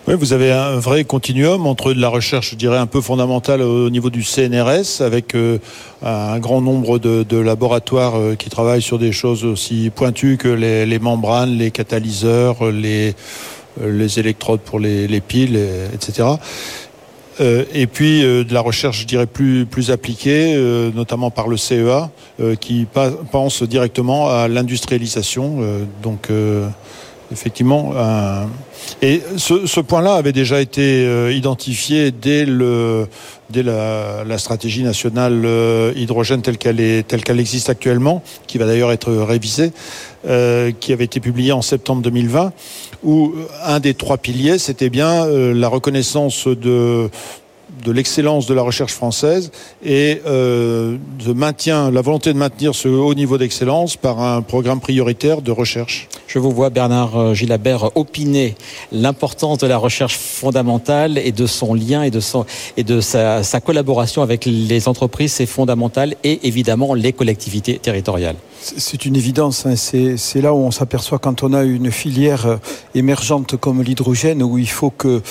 Oui, 0.08 0.14
vous 0.16 0.34
avez 0.34 0.52
un 0.52 0.78
vrai 0.78 1.06
continuum 1.06 1.66
entre 1.66 1.92
la 1.92 2.10
recherche, 2.10 2.52
je 2.52 2.56
dirais, 2.56 2.78
un 2.78 2.86
peu 2.86 3.02
fondamentale 3.02 3.64
au 3.64 3.90
niveau 3.90 4.12
du 4.12 4.22
CNRS, 4.22 5.02
avec 5.02 5.34
euh, 5.34 5.58
un 6.04 6.38
grand 6.38 6.62
nombre 6.62 7.00
de, 7.00 7.38
laboratoires 7.38 8.38
qui 8.38 8.52
travaillent 8.52 8.84
sur 8.84 9.00
des 9.00 9.12
choses 9.12 9.44
aussi 9.44 9.90
pointues 9.90 10.38
que 10.38 10.50
les 10.50 11.00
membranes, 11.00 11.58
les 11.58 11.72
catalyseurs, 11.72 12.72
les 12.72 13.16
les 13.82 14.20
électrodes 14.20 14.62
pour 14.62 14.80
les, 14.80 15.22
piles, 15.22 15.60
etc. 15.94 16.28
Euh, 17.42 17.66
et 17.74 17.88
puis 17.88 18.24
euh, 18.24 18.44
de 18.44 18.54
la 18.54 18.62
recherche, 18.62 19.02
je 19.02 19.06
dirais, 19.06 19.26
plus, 19.26 19.66
plus 19.66 19.92
appliquée, 19.92 20.56
notamment 20.96 21.32
par 21.32 21.48
le 21.48 21.58
CEA, 21.58 22.10
qui 22.60 22.88
pense 23.32 23.64
directement 23.64 24.30
à 24.30 24.48
l'industrialisation. 24.48 25.60
donc, 26.02 26.30
effectivement, 27.32 27.94
et 29.02 29.22
ce, 29.38 29.80
point-là 29.80 30.16
avait 30.16 30.34
déjà 30.34 30.62
été 30.62 31.34
identifié 31.36 32.12
dès, 32.12 32.46
le, 32.46 33.08
dès 33.50 33.64
la, 33.64 34.38
stratégie 34.38 34.84
nationale 34.84 35.48
hydrogène 35.96 36.42
telle 36.42 36.58
qu'elle 36.58 37.04
telle 37.04 37.24
qu'elle 37.24 37.40
existe 37.40 37.70
actuellement, 37.70 38.24
qui 38.48 38.58
va 38.58 38.66
d'ailleurs 38.66 38.92
être 38.92 39.12
révisée, 39.12 39.72
qui 40.24 40.94
avait 40.94 41.06
été 41.06 41.20
publiée 41.20 41.52
en 41.52 41.62
septembre 41.62 42.02
2020 42.02 42.52
où 43.06 43.34
un 43.64 43.80
des 43.80 43.94
trois 43.94 44.18
piliers, 44.18 44.58
c'était 44.58 44.90
bien 44.90 45.26
euh, 45.26 45.54
la 45.54 45.68
reconnaissance 45.68 46.48
de 46.48 47.10
de 47.86 47.92
l'excellence 47.92 48.48
de 48.48 48.54
la 48.54 48.64
recherche 48.64 48.94
française 48.94 49.52
et 49.84 50.22
euh, 50.26 50.98
de 51.24 51.34
maintien, 51.34 51.92
la 51.92 52.02
volonté 52.02 52.34
de 52.34 52.38
maintenir 52.38 52.74
ce 52.74 52.88
haut 52.88 53.14
niveau 53.14 53.38
d'excellence 53.38 53.96
par 53.96 54.22
un 54.22 54.42
programme 54.42 54.80
prioritaire 54.80 55.42
de 55.42 55.52
recherche. 55.52 56.10
Je 56.28 56.40
vous 56.40 56.52
vois, 56.52 56.72
Bernard 56.72 57.18
euh, 57.18 57.34
Gilabert, 57.34 57.96
opiner 57.96 58.56
l'importance 58.92 59.60
de 59.60 59.68
la 59.68 59.78
recherche 59.78 60.18
fondamentale 60.18 61.20
et 61.20 61.32
de 61.32 61.46
son 61.46 61.76
lien 61.76 62.02
et 62.02 62.12
de, 62.12 62.20
son, 62.20 62.46
et 62.76 62.84
de 62.84 63.00
sa, 63.02 63.44
sa 63.44 63.62
collaboration 63.62 64.24
avec 64.24 64.46
les 64.46 64.88
entreprises, 64.88 65.34
c'est 65.34 65.46
fondamental, 65.46 66.16
et 66.24 66.48
évidemment 66.48 66.96
les 66.96 67.14
collectivités 67.14 67.78
territoriales. 67.78 68.36
C'est 68.78 69.06
une 69.06 69.16
évidence. 69.16 69.68
Hein. 69.68 69.76
C'est 69.76 70.42
là 70.42 70.54
où 70.54 70.58
on 70.58 70.72
s'aperçoit 70.72 71.20
quand 71.20 71.44
on 71.44 71.54
a 71.54 71.64
une 71.64 71.92
filière 71.92 72.48
euh, 72.48 72.58
émergente 72.96 73.58
comme 73.58 73.84
l'hydrogène, 73.84 74.42
où 74.42 74.58
il 74.58 74.70
faut 74.70 74.90
que 74.90 75.22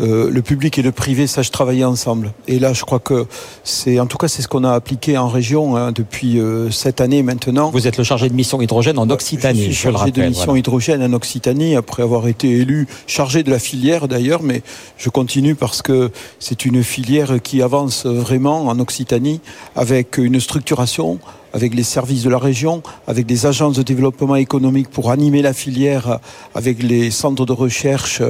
euh, 0.00 0.30
le 0.30 0.42
public 0.42 0.78
et 0.78 0.82
le 0.82 0.92
privé 0.92 1.26
sachent 1.26 1.50
travailler 1.50 1.84
ensemble. 1.84 2.32
Et 2.46 2.60
là, 2.60 2.72
je 2.72 2.84
crois 2.84 3.00
que 3.00 3.26
c'est, 3.64 3.98
en 3.98 4.06
tout 4.06 4.16
cas, 4.16 4.28
c'est 4.28 4.42
ce 4.42 4.48
qu'on 4.48 4.62
a 4.62 4.72
appliqué 4.72 5.18
en 5.18 5.28
région 5.28 5.76
hein, 5.76 5.90
depuis 5.90 6.38
euh, 6.38 6.70
cette 6.70 7.00
année 7.00 7.24
maintenant. 7.24 7.70
Vous 7.70 7.88
êtes 7.88 7.98
le 7.98 8.04
chargé 8.04 8.28
de 8.28 8.34
mission 8.34 8.62
hydrogène 8.62 8.98
en 8.98 9.10
Occitanie, 9.10 9.72
je, 9.72 9.82
je 9.82 9.88
le 9.88 9.96
rappelle. 9.96 10.12
transition 10.12 10.54
hydrogène 10.54 11.02
en 11.02 11.12
Occitanie, 11.14 11.74
après 11.74 12.04
avoir 12.04 12.28
été 12.28 12.48
élu 12.48 12.86
chargé 13.08 13.42
de 13.42 13.50
la 13.50 13.58
filière 13.58 14.06
d'ailleurs, 14.06 14.44
mais 14.44 14.62
je 14.98 15.10
continue 15.10 15.56
parce 15.56 15.82
que 15.82 16.12
c'est 16.38 16.64
une 16.64 16.84
filière 16.84 17.42
qui 17.42 17.60
avance 17.60 18.06
vraiment 18.06 18.66
en 18.66 18.78
Occitanie 18.78 19.40
avec 19.74 20.16
une 20.18 20.38
structuration 20.38 21.18
avec 21.54 21.74
les 21.74 21.84
services 21.84 22.24
de 22.24 22.30
la 22.30 22.38
région, 22.38 22.82
avec 23.06 23.26
des 23.26 23.46
agences 23.46 23.76
de 23.76 23.82
développement 23.82 24.34
économique 24.34 24.90
pour 24.90 25.10
animer 25.10 25.40
la 25.40 25.52
filière, 25.52 26.18
avec 26.54 26.82
les 26.82 27.12
centres 27.12 27.46
de 27.46 27.52
recherche 27.52 28.20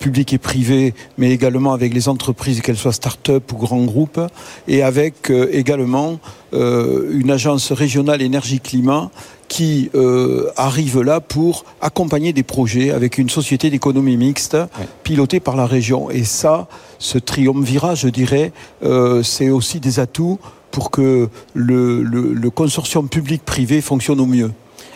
publics 0.00 0.32
et 0.32 0.38
privés, 0.38 0.92
mais 1.16 1.30
également 1.30 1.72
avec 1.72 1.94
les 1.94 2.08
entreprises, 2.08 2.60
qu'elles 2.60 2.76
soient 2.76 2.92
start-up 2.92 3.52
ou 3.52 3.56
grands 3.56 3.84
groupes, 3.84 4.20
et 4.66 4.82
avec 4.82 5.30
euh, 5.30 5.48
également 5.52 6.18
euh, 6.54 7.08
une 7.12 7.30
agence 7.30 7.70
régionale 7.70 8.20
énergie-climat 8.20 9.10
qui 9.46 9.90
euh, 9.94 10.50
arrive 10.56 11.02
là 11.02 11.20
pour 11.20 11.64
accompagner 11.80 12.32
des 12.32 12.42
projets 12.42 12.90
avec 12.90 13.16
une 13.16 13.28
société 13.28 13.70
d'économie 13.70 14.16
mixte 14.16 14.56
pilotée 15.04 15.40
par 15.40 15.56
la 15.56 15.66
région. 15.66 16.10
Et 16.10 16.24
ça, 16.24 16.66
ce 16.98 17.18
triumvirat, 17.18 17.94
je 17.94 18.08
dirais, 18.08 18.52
c'est 19.22 19.50
aussi 19.50 19.78
des 19.78 20.00
atouts 20.00 20.38
pour 20.72 20.90
que 20.90 21.28
le, 21.54 22.48
consortium 22.50 23.08
public-privé 23.08 23.80
fonctionne 23.80 24.20
au 24.20 24.26
mieux. 24.26 24.50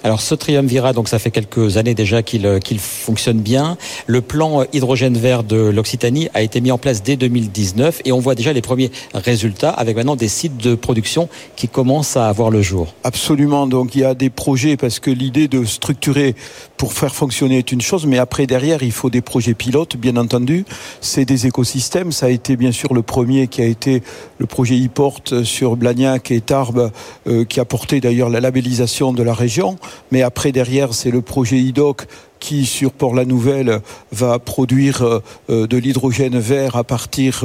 Alors 0.04 0.20
ce 0.20 0.34
triumvirat, 0.34 0.92
donc 0.92 1.08
ça 1.08 1.18
fait 1.18 1.30
quelques 1.30 1.76
années 1.76 1.94
déjà 1.94 2.22
qu'il 2.22 2.46
euh, 2.46 2.58
qu'il 2.58 2.78
fonctionne 2.78 3.40
bien. 3.40 3.76
Le 4.06 4.20
plan 4.20 4.64
hydrogène 4.72 5.16
vert 5.16 5.42
de 5.42 5.56
l'Occitanie 5.56 6.28
a 6.34 6.42
été 6.42 6.60
mis 6.60 6.70
en 6.70 6.78
place 6.78 7.02
dès 7.02 7.16
2019 7.16 8.02
et 8.04 8.12
on 8.12 8.20
voit 8.20 8.34
déjà 8.34 8.52
les 8.52 8.62
premiers 8.62 8.90
résultats 9.14 9.70
avec 9.70 9.96
maintenant 9.96 10.16
des 10.16 10.28
sites 10.28 10.58
de 10.58 10.74
production 10.74 11.28
qui 11.56 11.68
commencent 11.68 12.16
à 12.16 12.28
avoir 12.28 12.50
le 12.50 12.62
jour. 12.62 12.94
Absolument. 13.04 13.66
Donc 13.66 13.94
il 13.94 14.02
y 14.02 14.04
a 14.04 14.14
des 14.14 14.30
projets 14.30 14.76
parce 14.76 15.00
que 15.00 15.10
l'idée 15.10 15.48
de 15.48 15.64
structurer 15.64 16.34
pour 16.76 16.92
faire 16.92 17.14
fonctionner 17.14 17.58
est 17.58 17.72
une 17.72 17.80
chose, 17.80 18.06
mais 18.06 18.18
après 18.18 18.46
derrière 18.46 18.82
il 18.82 18.92
faut 18.92 19.10
des 19.10 19.22
projets 19.22 19.54
pilotes, 19.54 19.96
bien 19.96 20.16
entendu. 20.16 20.64
C'est 21.00 21.24
des 21.24 21.46
écosystèmes. 21.46 22.12
Ça 22.12 22.26
a 22.26 22.30
été 22.30 22.56
bien 22.56 22.72
sûr 22.72 22.94
le 22.94 23.02
premier 23.02 23.48
qui 23.48 23.62
a 23.62 23.66
été 23.66 24.02
le 24.38 24.46
projet 24.46 24.76
e-port 24.76 25.20
sur 25.44 25.76
Blagnac 25.76 26.30
et 26.30 26.40
Tarbes, 26.40 26.90
euh, 27.26 27.44
qui 27.44 27.60
a 27.60 27.64
porté 27.64 28.00
d'ailleurs 28.00 28.28
la 28.28 28.40
labellisation 28.40 29.12
de 29.12 29.22
la 29.22 29.34
région. 29.34 29.76
Mais 30.10 30.22
après, 30.22 30.52
derrière, 30.52 30.94
c'est 30.94 31.10
le 31.10 31.22
projet 31.22 31.58
IDOC 31.58 32.06
qui, 32.46 32.64
sur 32.64 32.92
Port-la-Nouvelle, 32.92 33.80
va 34.12 34.38
produire 34.38 35.02
euh, 35.02 35.18
euh, 35.50 35.66
de 35.66 35.76
l'hydrogène 35.76 36.38
vert 36.38 36.76
à 36.76 36.84
partir 36.84 37.44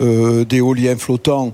euh, 0.00 0.44
d'éoliens 0.46 0.96
flottants 0.96 1.52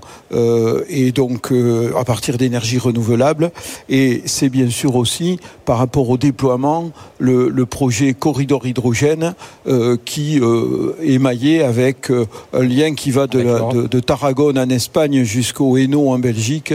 et 0.89 1.11
donc 1.11 1.51
à 1.97 2.03
partir 2.03 2.37
d'énergie 2.37 2.77
renouvelable. 2.77 3.51
Et 3.89 4.21
c'est 4.25 4.49
bien 4.49 4.69
sûr 4.69 4.95
aussi, 4.95 5.39
par 5.65 5.77
rapport 5.77 6.09
au 6.09 6.17
déploiement, 6.17 6.91
le, 7.19 7.65
projet 7.65 8.13
Corridor 8.13 8.65
Hydrogène 8.65 9.33
qui 10.05 10.37
est 10.37 11.19
maillé 11.19 11.63
avec 11.63 12.11
un 12.53 12.63
lien 12.63 12.93
qui 12.93 13.11
va 13.11 13.27
de, 13.27 13.87
de, 13.87 13.99
Tarragone 13.99 14.59
en 14.59 14.69
Espagne 14.69 15.23
jusqu'au 15.23 15.77
Hainaut 15.77 16.09
en 16.09 16.19
Belgique, 16.19 16.73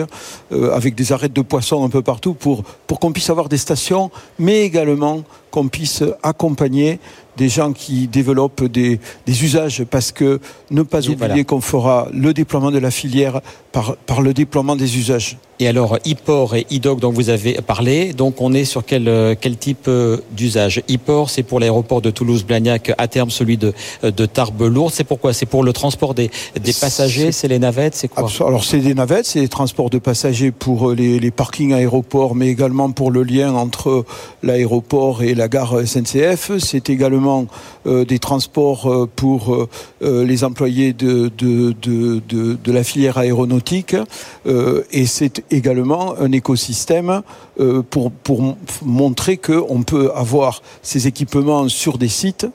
avec 0.51 0.95
des 0.95 1.13
arrêts 1.13 1.29
de 1.29 1.43
poissons 1.43 1.85
un 1.85 1.91
peu 1.91 2.03
partout 2.03 2.35
pour, 2.35 2.63
pour 2.87 2.99
qu'on 2.99 3.13
puisse 3.13 3.31
avoir 3.31 3.49
des 3.49 3.59
stations, 3.59 4.11
mais 4.39 4.63
également 4.63 5.23
qu'on 5.51 5.69
puisse 5.69 6.05
accompagner 6.23 6.99
des 7.37 7.49
gens 7.49 7.73
qui 7.73 8.07
développent 8.07 8.65
des, 8.65 9.01
usages 9.27 9.85
parce 9.85 10.13
que 10.13 10.41
ne 10.71 10.83
pas 10.83 11.09
oublier 11.09 11.45
qu'on 11.45 11.61
fera 11.61 12.09
le 12.13 12.35
déploiement 12.35 12.71
de 12.71 12.79
la 12.79 12.91
filière 12.91 13.41
par, 13.73 13.97
par 13.97 14.21
le 14.21 14.35
déploiement 14.35 14.77
des 14.77 14.99
usages. 14.99 15.39
Et 15.63 15.69
alors, 15.69 15.97
e-port 16.09 16.57
et 16.57 16.67
e-doc 16.73 17.01
dont 17.01 17.13
vous 17.13 17.29
avez 17.29 17.53
parlé, 17.61 18.15
donc 18.15 18.41
on 18.41 18.55
est 18.55 18.65
sur 18.65 18.83
quel, 18.83 19.09
euh, 19.09 19.35
quel 19.39 19.59
type 19.59 19.89
euh, 19.89 20.17
d'usage? 20.33 20.83
E-port, 20.91 21.29
c'est 21.29 21.43
pour 21.43 21.61
l'aéroport 21.61 22.01
de 22.01 22.11
Toulouse-Blagnac, 22.11 22.95
à 22.97 23.09
terme 23.09 23.29
celui 23.29 23.59
de, 23.59 23.75
euh, 24.03 24.11
de 24.11 24.25
Tarbes-Lourdes. 24.25 24.95
C'est 24.95 25.05
pourquoi? 25.05 25.35
C'est 25.35 25.45
pour 25.45 25.63
le 25.63 25.75
transport 25.75 26.15
des, 26.15 26.31
des 26.59 26.73
passagers, 26.73 27.31
c'est 27.31 27.47
les 27.47 27.59
navettes, 27.59 27.95
c'est 27.95 28.09
quoi? 28.09 28.27
Alors 28.41 28.65
c'est 28.65 28.79
des 28.79 28.95
navettes, 28.95 29.27
c'est 29.27 29.43
des 29.43 29.49
transports 29.49 29.91
de 29.91 29.99
passagers 29.99 30.51
pour 30.51 30.93
les, 30.93 31.21
les 31.21 31.31
parkings 31.31 31.75
aéroports, 31.75 32.35
mais 32.35 32.49
également 32.49 32.91
pour 32.91 33.11
le 33.11 33.23
lien 33.23 33.53
entre 33.53 34.07
l'aéroport 34.43 35.23
et 35.23 35.35
la 35.35 35.49
gare 35.49 35.87
SNCF. 35.87 36.53
C'est 36.59 36.89
également 36.89 37.47
des 37.85 38.19
transports 38.19 39.09
pour 39.15 39.69
les 40.01 40.45
employés 40.45 40.95
de, 40.95 41.31
de, 41.37 41.75
de, 41.83 42.23
de, 42.27 42.57
de 42.63 42.73
la 42.73 42.83
filière 42.83 43.19
aéronautique. 43.19 43.95
et 44.47 45.07
c'est 45.07 45.43
également 45.51 46.19
un 46.19 46.33
écosystème 46.33 47.23
euh, 47.59 47.83
pour, 47.83 48.11
pour 48.11 48.57
montrer 48.83 49.37
qu'on 49.37 49.83
peut 49.83 50.11
avoir 50.15 50.63
ces 50.83 51.07
équipements 51.07 51.69
sur 51.69 51.99
des 51.99 52.09
sites, 52.09 52.47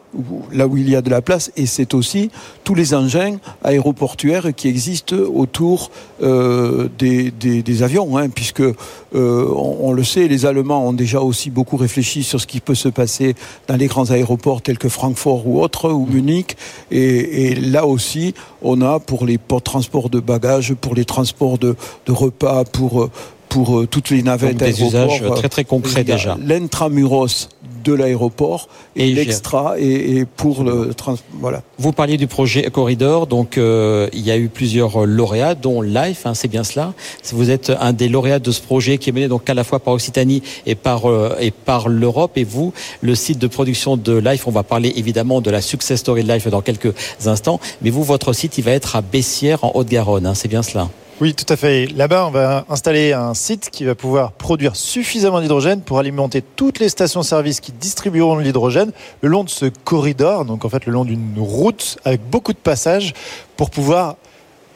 là 0.52 0.68
où 0.68 0.78
il 0.78 0.90
y 0.90 0.96
a 0.96 1.02
de 1.02 1.10
la 1.10 1.22
place, 1.22 1.52
et 1.56 1.66
c'est 1.66 1.94
aussi 1.94 2.32
tous 2.64 2.76
les 2.76 2.94
engins 2.94 3.38
aéroportuaires 3.64 4.54
qui 4.56 4.68
existent 4.68 5.16
autour 5.16 5.92
euh, 6.24 6.90
des, 6.98 7.32
des, 7.32 7.84
avions, 7.84 8.18
hein, 8.18 8.30
puisque 8.30 8.62
euh, 8.62 8.74
on, 9.14 9.94
le 9.94 10.04
sait, 10.04 10.28
les 10.28 10.46
Allemands 10.46 10.88
ont 10.88 10.94
déjà 10.94 11.22
aussi 11.22 11.50
beaucoup 11.50 11.78
réfléchi 11.78 12.24
sur 12.24 12.40
ce 12.40 12.48
qui 12.48 12.60
peut 12.60 12.76
se 12.76 12.90
passer 12.90 13.36
dans 13.68 13.76
les 13.76 13.88
grands 13.88 14.10
aéroports 14.12 14.62
tels 14.62 14.78
que 14.78 14.90
Francfort 14.90 15.48
ou 15.48 15.62
autres, 15.62 15.92
ou 15.92 16.06
Munich, 16.06 16.58
et, 16.92 17.48
et 17.48 17.56
là 17.56 17.86
aussi, 17.86 18.34
on 18.66 18.82
a 18.82 19.00
pour 19.00 19.26
les 19.26 19.38
transports 19.64 20.10
de 20.10 20.20
bagages, 20.20 20.74
pour 20.74 20.96
les 20.96 21.06
transports 21.06 21.58
de, 21.58 21.76
repas, 22.08 22.66
pour 22.66 23.10
pour 23.56 23.80
euh, 23.80 23.88
toutes 23.88 24.10
les 24.10 24.22
navettes 24.22 24.58
des 24.58 24.84
usages 24.84 25.24
très 25.38 25.48
très 25.48 25.64
concrets 25.64 26.04
déjà. 26.04 26.38
L'intramuros 26.46 27.48
de 27.86 27.94
l'aéroport 27.94 28.68
et, 28.98 29.14
l'extra 29.14 29.76
et, 29.80 30.26
pour 30.26 30.64
le 30.64 30.94
trans, 30.94 31.16
voilà. 31.40 31.62
Vous 31.78 31.94
parliez 31.94 32.18
du 32.18 32.28
projet 32.28 32.64
Corridor, 32.70 33.28
donc 33.28 33.58
euh, 33.58 34.10
il 34.12 34.22
y 34.22 34.32
a 34.32 34.38
eu 34.38 34.50
plusieurs 34.50 35.06
lauréats, 35.06 35.56
dont 35.56 35.82
Life, 35.82 36.26
hein, 36.26 36.34
c'est 36.34 36.50
bien 36.50 36.66
cela. 36.66 36.94
Vous 37.32 37.50
êtes 37.50 37.72
un 37.80 37.94
des 37.94 38.10
lauréats 38.10 38.40
de 38.40 38.52
ce 38.52 38.62
projet 38.62 38.98
qui 38.98 39.10
est 39.10 39.14
mené 39.14 39.30
donc 39.30 39.50
à 39.50 39.54
la 39.54 39.64
fois 39.64 39.80
par 39.80 39.94
Occitanie 39.94 40.44
et 40.66 40.76
par 40.76 41.10
euh, 41.10 41.38
et 41.40 41.52
par 41.52 41.88
l'Europe. 41.88 42.38
Et 42.38 42.44
vous, 42.44 42.74
le 43.02 43.16
site 43.16 43.40
de 43.40 43.48
production 43.48 43.96
de 43.96 44.18
Life, 44.18 44.48
on 44.48 44.52
va 44.52 44.64
parler 44.64 44.92
évidemment 44.98 45.40
de 45.40 45.50
la 45.50 45.62
success 45.62 46.02
story 46.02 46.24
de 46.26 46.34
Life 46.34 46.46
dans 46.50 46.62
quelques 46.62 46.94
instants. 47.26 47.62
Mais 47.82 47.90
vous, 47.90 48.04
votre 48.04 48.34
site, 48.34 48.58
il 48.58 48.66
va 48.66 48.72
être 48.72 48.98
à 48.98 49.02
Bessières 49.02 49.64
en 49.64 49.72
Haute-Garonne, 49.76 50.26
hein, 50.26 50.34
c'est 50.34 50.50
bien 50.50 50.64
cela. 50.64 50.90
Oui, 51.22 51.34
tout 51.34 51.46
à 51.48 51.56
fait. 51.56 51.86
Là-bas, 51.96 52.28
on 52.28 52.30
va 52.30 52.66
installer 52.70 53.14
un 53.14 53.34
site 53.34 53.70
qui 53.72 53.86
va 53.86 53.96
pouvoir 53.96 54.34
produire 54.34 54.76
suffisamment 54.76 55.40
d'hydrogène 55.40 55.80
pour 55.80 55.98
alimenter 55.98 56.42
toutes 56.42 56.80
les 56.80 56.90
stations-service 56.90 57.62
qui 57.62 57.72
distribueront 57.72 58.38
l'hydrogène 58.38 58.92
le 59.22 59.30
long 59.30 59.46
de 59.46 59.50
ce 59.50 59.68
corridor, 59.68 60.44
donc 60.44 60.66
en 60.66 60.70
fait 60.70 60.86
le 60.86 60.92
long 60.92 61.06
d'une 61.06 61.36
route 61.38 61.98
avec 62.04 62.20
beaucoup 62.30 62.52
de 62.52 62.58
passages 62.58 63.14
pour 63.56 63.70
pouvoir 63.70 64.18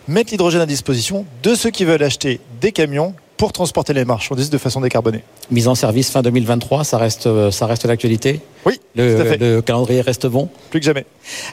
mettre 0.07 0.31
l'hydrogène 0.31 0.61
à 0.61 0.65
disposition 0.65 1.25
de 1.43 1.55
ceux 1.55 1.71
qui 1.71 1.83
veulent 1.83 2.03
acheter 2.03 2.39
des 2.61 2.71
camions 2.71 3.13
pour 3.35 3.51
transporter 3.51 3.93
les 3.93 4.05
marchandises 4.05 4.49
de 4.49 4.57
façon 4.57 4.79
décarbonée. 4.79 5.23
Mise 5.51 5.67
en 5.67 5.75
service 5.75 6.09
fin 6.09 6.21
2023, 6.21 6.85
ça 6.85 6.97
reste, 6.97 7.27
euh, 7.27 7.51
ça 7.51 7.65
reste 7.67 7.85
l'actualité 7.85 8.39
Oui, 8.65 8.79
le, 8.95 9.15
tout 9.15 9.21
à 9.21 9.25
fait. 9.25 9.37
le 9.37 9.61
calendrier 9.61 10.01
reste 10.01 10.27
bon 10.27 10.49
Plus 10.69 10.79
que 10.79 10.85
jamais. 10.85 11.05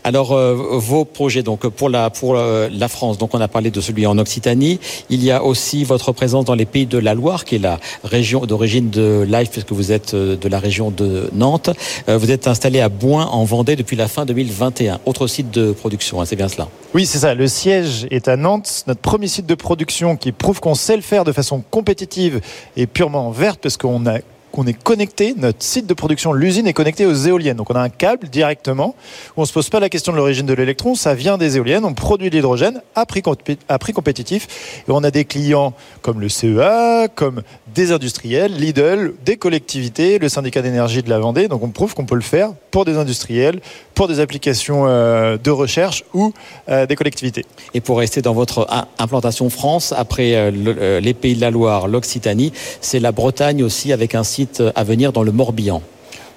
Alors, 0.04 0.32
euh, 0.32 0.54
vos 0.54 1.04
projets, 1.04 1.42
donc 1.42 1.66
pour 1.68 1.88
la, 1.88 2.10
pour 2.10 2.36
euh, 2.36 2.68
la 2.72 2.88
France, 2.88 3.18
donc 3.18 3.34
on 3.34 3.40
a 3.40 3.48
parlé 3.48 3.70
de 3.70 3.80
celui 3.80 4.06
en 4.06 4.18
Occitanie. 4.18 4.80
Il 5.10 5.22
y 5.22 5.30
a 5.30 5.44
aussi 5.44 5.84
votre 5.84 6.12
présence 6.12 6.44
dans 6.44 6.54
les 6.54 6.66
pays 6.66 6.86
de 6.86 6.98
la 6.98 7.14
Loire, 7.14 7.44
qui 7.44 7.56
est 7.56 7.60
la 7.60 7.78
région 8.02 8.46
d'origine 8.46 8.90
de 8.90 9.26
Life, 9.28 9.50
puisque 9.50 9.72
vous 9.72 9.92
êtes 9.92 10.14
de 10.14 10.48
la 10.48 10.58
région 10.58 10.90
de 10.90 11.30
Nantes. 11.32 11.70
vous 12.08 12.30
êtes 12.30 12.48
installé 12.48 12.80
à 12.80 12.88
Boin, 12.88 13.26
en 13.26 13.44
Vendée, 13.44 13.76
depuis 13.76 13.96
la 13.96 14.08
fin 14.08 14.24
2021. 14.24 15.00
Autre 15.06 15.26
site 15.26 15.50
de 15.50 15.72
production, 15.72 16.20
hein, 16.20 16.24
c'est 16.24 16.36
bien 16.36 16.48
cela 16.48 16.68
Oui, 16.94 17.06
c'est 17.06 17.18
ça. 17.18 17.34
Le 17.34 17.46
siège 17.46 18.06
est 18.10 18.28
à 18.28 18.36
Nantes, 18.36 18.84
notre 18.86 19.00
premier 19.00 19.28
site 19.28 19.46
de 19.46 19.54
production 19.54 20.16
qui 20.16 20.32
prouve 20.32 20.60
qu'on 20.60 20.74
sait 20.74 20.96
le 20.96 21.02
faire 21.02 21.24
de 21.24 21.32
façon 21.32 21.62
compétitive 21.70 22.40
et 22.76 22.86
purement 22.86 23.30
verte 23.30 23.60
parce 23.62 23.76
qu'on 23.76 24.06
a 24.06 24.18
qu'on 24.56 24.66
est 24.66 24.72
connecté, 24.72 25.34
notre 25.36 25.62
site 25.62 25.86
de 25.86 25.92
production, 25.92 26.32
l'usine 26.32 26.66
est 26.66 26.72
connectée 26.72 27.04
aux 27.04 27.12
éoliennes. 27.12 27.58
Donc 27.58 27.68
on 27.70 27.74
a 27.74 27.80
un 27.80 27.90
câble 27.90 28.28
directement 28.28 28.94
on 29.36 29.44
se 29.44 29.52
pose 29.52 29.68
pas 29.68 29.80
la 29.80 29.88
question 29.88 30.12
de 30.12 30.16
l'origine 30.16 30.46
de 30.46 30.54
l'électron, 30.54 30.94
ça 30.94 31.14
vient 31.14 31.36
des 31.36 31.56
éoliennes, 31.56 31.84
on 31.84 31.92
produit 31.92 32.30
de 32.30 32.36
l'hydrogène 32.36 32.80
à 32.94 33.04
prix, 33.06 33.22
à 33.68 33.78
prix 33.78 33.92
compétitif 33.92 34.82
et 34.88 34.90
on 34.90 35.04
a 35.04 35.10
des 35.10 35.24
clients 35.24 35.74
comme 36.02 36.20
le 36.20 36.28
CEA, 36.28 37.08
comme 37.14 37.42
des 37.76 37.92
industriels, 37.92 38.54
Lidl, 38.56 39.12
des 39.22 39.36
collectivités, 39.36 40.18
le 40.18 40.30
syndicat 40.30 40.62
d'énergie 40.62 41.02
de 41.02 41.10
la 41.10 41.18
Vendée. 41.18 41.46
Donc 41.46 41.62
on 41.62 41.68
prouve 41.68 41.94
qu'on 41.94 42.06
peut 42.06 42.14
le 42.14 42.22
faire 42.22 42.52
pour 42.70 42.86
des 42.86 42.96
industriels, 42.96 43.60
pour 43.94 44.08
des 44.08 44.18
applications 44.18 44.86
euh, 44.86 45.36
de 45.36 45.50
recherche 45.50 46.02
ou 46.14 46.32
euh, 46.70 46.86
des 46.86 46.96
collectivités. 46.96 47.44
Et 47.74 47.82
pour 47.82 47.98
rester 47.98 48.22
dans 48.22 48.32
votre 48.32 48.66
implantation 48.98 49.50
France, 49.50 49.92
après 49.94 50.32
euh, 50.34 51.00
les 51.00 51.14
pays 51.14 51.36
de 51.36 51.40
la 51.42 51.50
Loire, 51.50 51.86
l'Occitanie, 51.86 52.50
c'est 52.80 52.98
la 52.98 53.12
Bretagne 53.12 53.62
aussi 53.62 53.92
avec 53.92 54.14
un 54.14 54.24
site 54.24 54.62
à 54.74 54.82
venir 54.82 55.12
dans 55.12 55.22
le 55.22 55.32
Morbihan. 55.32 55.82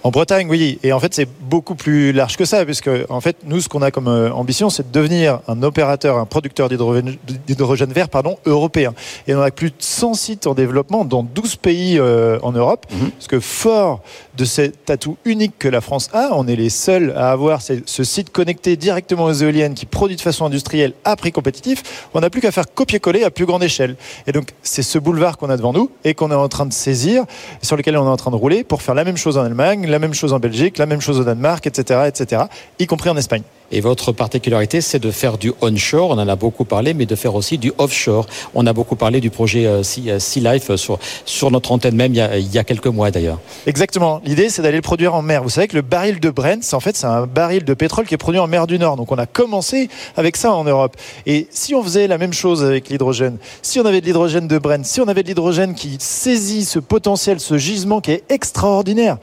En 0.04 0.12
Bretagne, 0.12 0.48
oui. 0.50 0.80
Et 0.84 0.94
en 0.94 1.00
fait, 1.00 1.14
c'est 1.14 1.28
beaucoup 1.42 1.76
plus 1.76 2.14
large 2.14 2.38
que 2.38 2.46
ça, 2.46 2.64
puisque 2.64 2.90
en 3.10 3.20
fait, 3.20 3.36
nous, 3.46 3.60
ce 3.60 3.68
qu'on 3.68 3.82
a 3.82 3.92
comme 3.92 4.08
euh, 4.08 4.32
ambition, 4.32 4.70
c'est 4.70 4.90
de 4.90 4.94
devenir 4.94 5.42
un 5.50 5.62
opérateur, 5.62 6.18
un 6.18 6.26
producteur 6.26 6.70
d'hydrogène 6.70 7.94
vert, 7.94 8.08
pardon, 8.08 8.38
européen. 8.46 8.94
Et 9.28 9.36
on 9.36 9.42
a 9.42 9.52
plus 9.52 9.72
de 9.72 9.76
100 9.80 10.14
sites 10.14 10.48
en 10.48 10.54
développement 10.54 11.04
dans 11.04 11.24
12 11.24 11.58
pays 11.58 12.00
euh, 12.00 12.40
en 12.44 12.54
Europe, 12.54 12.86
mhm. 12.92 13.12
parce 13.12 13.28
que 13.28 13.42
fort 13.42 14.02
de 14.38 14.46
cet 14.46 14.90
atout 14.90 15.18
unique 15.26 15.60
que 15.60 15.68
la 15.68 15.82
France 15.82 16.10
a, 16.14 16.30
on 16.32 16.48
est 16.48 16.56
les 16.56 16.70
seuls 16.70 17.14
à 17.18 17.32
avoir 17.32 17.62
ce 17.62 18.04
site 18.04 18.32
connecté 18.32 18.78
directement 18.78 19.26
aux 19.26 19.34
éoliennes 19.34 19.74
qui 19.74 19.86
produit 19.86 20.16
de 20.16 20.22
façon 20.22 20.46
industrielle 20.46 20.94
à 21.04 21.18
prix 21.18 21.34
compétitif. 21.34 22.08
On 22.14 22.22
n'a 22.22 22.30
plus 22.30 22.40
qu'à 22.40 22.52
faire 22.52 22.74
copier-coller 22.74 23.24
à 23.24 23.32
plus 23.32 23.46
grande 23.46 23.64
échelle. 23.64 23.98
Et 24.28 24.32
donc, 24.32 24.54
c'est 24.64 24.82
ce 24.82 24.98
boulevard 24.98 25.38
qu'on 25.38 25.50
a 25.50 25.58
devant 25.58 25.74
nous 25.74 25.92
et 26.06 26.14
qu'on 26.14 26.32
est 26.32 26.36
en 26.36 26.48
train 26.48 26.66
de 26.66 26.74
saisir, 26.74 27.26
sur 27.62 27.76
lequel 27.76 27.98
on 27.98 28.06
est 28.06 28.10
en 28.10 28.18
train 28.18 28.32
de 28.32 28.38
rouler 28.38 28.64
pour 28.64 28.82
faire 28.82 28.96
la 28.96 29.04
même 29.04 29.18
chose 29.18 29.38
en 29.38 29.44
Allemagne, 29.44 29.89
la 29.90 30.00
même 30.00 30.14
chose 30.14 30.34
en 30.34 30.40
Belgique, 30.40 30.78
la 30.78 30.86
même 30.86 31.02
chose 31.02 31.20
au 31.20 31.24
Danemark, 31.24 31.66
etc., 31.68 32.02
etc., 32.08 32.44
y 32.80 32.88
compris 32.88 33.10
en 33.10 33.18
Espagne. 33.18 33.44
Et 33.72 33.82
votre 33.82 34.12
particularité, 34.12 34.82
c'est 34.82 35.00
de 35.00 35.12
faire 35.12 35.38
du 35.38 35.54
onshore, 35.62 36.10
on 36.10 36.18
en 36.18 36.28
a 36.28 36.36
beaucoup 36.36 36.66
parlé, 36.66 36.94
mais 36.94 37.06
de 37.06 37.16
faire 37.16 37.36
aussi 37.36 37.58
du 37.58 37.72
offshore. 37.78 38.26
On 38.56 38.66
a 38.66 38.74
beaucoup 38.74 38.96
parlé 38.96 39.22
du 39.22 39.30
projet 39.30 39.68
euh, 39.68 39.84
Sea 39.84 40.10
euh, 40.10 40.20
Life 40.54 40.76
sur, 40.76 40.98
sur 41.26 41.52
notre 41.52 41.72
antenne 41.72 41.96
même 41.96 42.14
il 42.14 42.52
y 42.54 42.58
a, 42.58 42.64
quelques 42.64 42.88
mois 42.88 43.12
d'ailleurs. 43.12 43.40
Exactement. 43.68 44.22
L'idée, 44.26 44.50
c'est 44.50 44.62
d'aller 44.62 44.78
le 44.78 44.82
produire 44.82 45.14
en 45.14 45.22
mer. 45.22 45.44
Vous 45.44 45.50
savez 45.50 45.68
que 45.68 45.76
le 45.76 45.82
baril 45.82 46.20
de 46.20 46.30
Brent, 46.30 46.74
en 46.74 46.80
fait, 46.80 46.96
c'est 46.96 47.06
un 47.06 47.28
baril 47.28 47.64
de 47.64 47.74
pétrole 47.74 48.06
qui 48.06 48.14
est 48.14 48.18
produit 48.18 48.40
en 48.40 48.48
mer 48.48 48.66
du 48.66 48.80
Nord. 48.80 48.96
Donc 48.96 49.12
on 49.12 49.18
a 49.18 49.26
commencé 49.28 49.90
avec 50.18 50.36
ça 50.36 50.52
en 50.54 50.64
Europe. 50.64 50.96
Et 51.26 51.48
si 51.52 51.76
on 51.76 51.84
faisait 51.84 52.08
la 52.08 52.18
même 52.18 52.34
chose 52.34 52.64
avec 52.64 52.90
l'hydrogène, 52.90 53.38
si 53.62 53.80
on 53.80 53.86
avait 53.86 54.02
de 54.02 54.06
l'hydrogène 54.06 54.48
de 54.48 54.58
Brent, 54.58 54.84
si 54.84 55.00
on 55.02 55.08
avait 55.08 55.24
de 55.24 55.28
l'hydrogène 55.28 55.76
qui 55.76 55.98
saisit 56.00 56.66
ce 56.66 56.80
potentiel, 56.80 57.40
ce 57.40 57.58
gisement 57.58 58.02
qui 58.02 58.12
est 58.12 58.24
extraordinaire, 58.30 59.18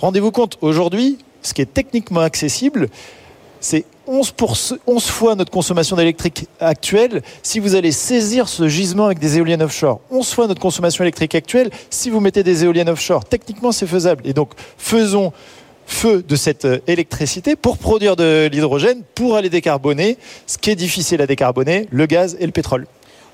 rendez-vous 0.00 0.30
compte, 0.30 0.58
aujourd'hui, 0.60 1.18
ce 1.42 1.54
qui 1.54 1.62
est 1.62 1.72
techniquement 1.72 2.20
accessible, 2.20 2.88
c'est 3.60 3.84
11, 4.06 4.32
pour 4.32 4.56
11 4.86 5.04
fois 5.06 5.34
notre 5.34 5.52
consommation 5.52 5.94
d'électrique 5.94 6.48
actuelle 6.58 7.22
si 7.42 7.60
vous 7.60 7.74
allez 7.74 7.92
saisir 7.92 8.48
ce 8.48 8.68
gisement 8.68 9.06
avec 9.06 9.18
des 9.18 9.36
éoliennes 9.36 9.62
offshore. 9.62 10.00
11 10.10 10.32
fois 10.32 10.46
notre 10.46 10.60
consommation 10.60 11.04
électrique 11.04 11.34
actuelle 11.34 11.70
si 11.90 12.10
vous 12.10 12.20
mettez 12.20 12.42
des 12.42 12.64
éoliennes 12.64 12.88
offshore. 12.88 13.24
Techniquement, 13.24 13.70
c'est 13.70 13.86
faisable. 13.86 14.22
Et 14.26 14.32
donc, 14.32 14.52
faisons 14.78 15.32
feu 15.86 16.24
de 16.26 16.36
cette 16.36 16.64
euh, 16.64 16.78
électricité 16.86 17.56
pour 17.56 17.76
produire 17.76 18.16
de 18.16 18.48
l'hydrogène, 18.50 19.02
pour 19.14 19.36
aller 19.36 19.50
décarboner 19.50 20.16
ce 20.46 20.56
qui 20.56 20.70
est 20.70 20.76
difficile 20.76 21.20
à 21.20 21.26
décarboner, 21.26 21.88
le 21.90 22.06
gaz 22.06 22.36
et 22.40 22.46
le 22.46 22.52
pétrole. 22.52 22.86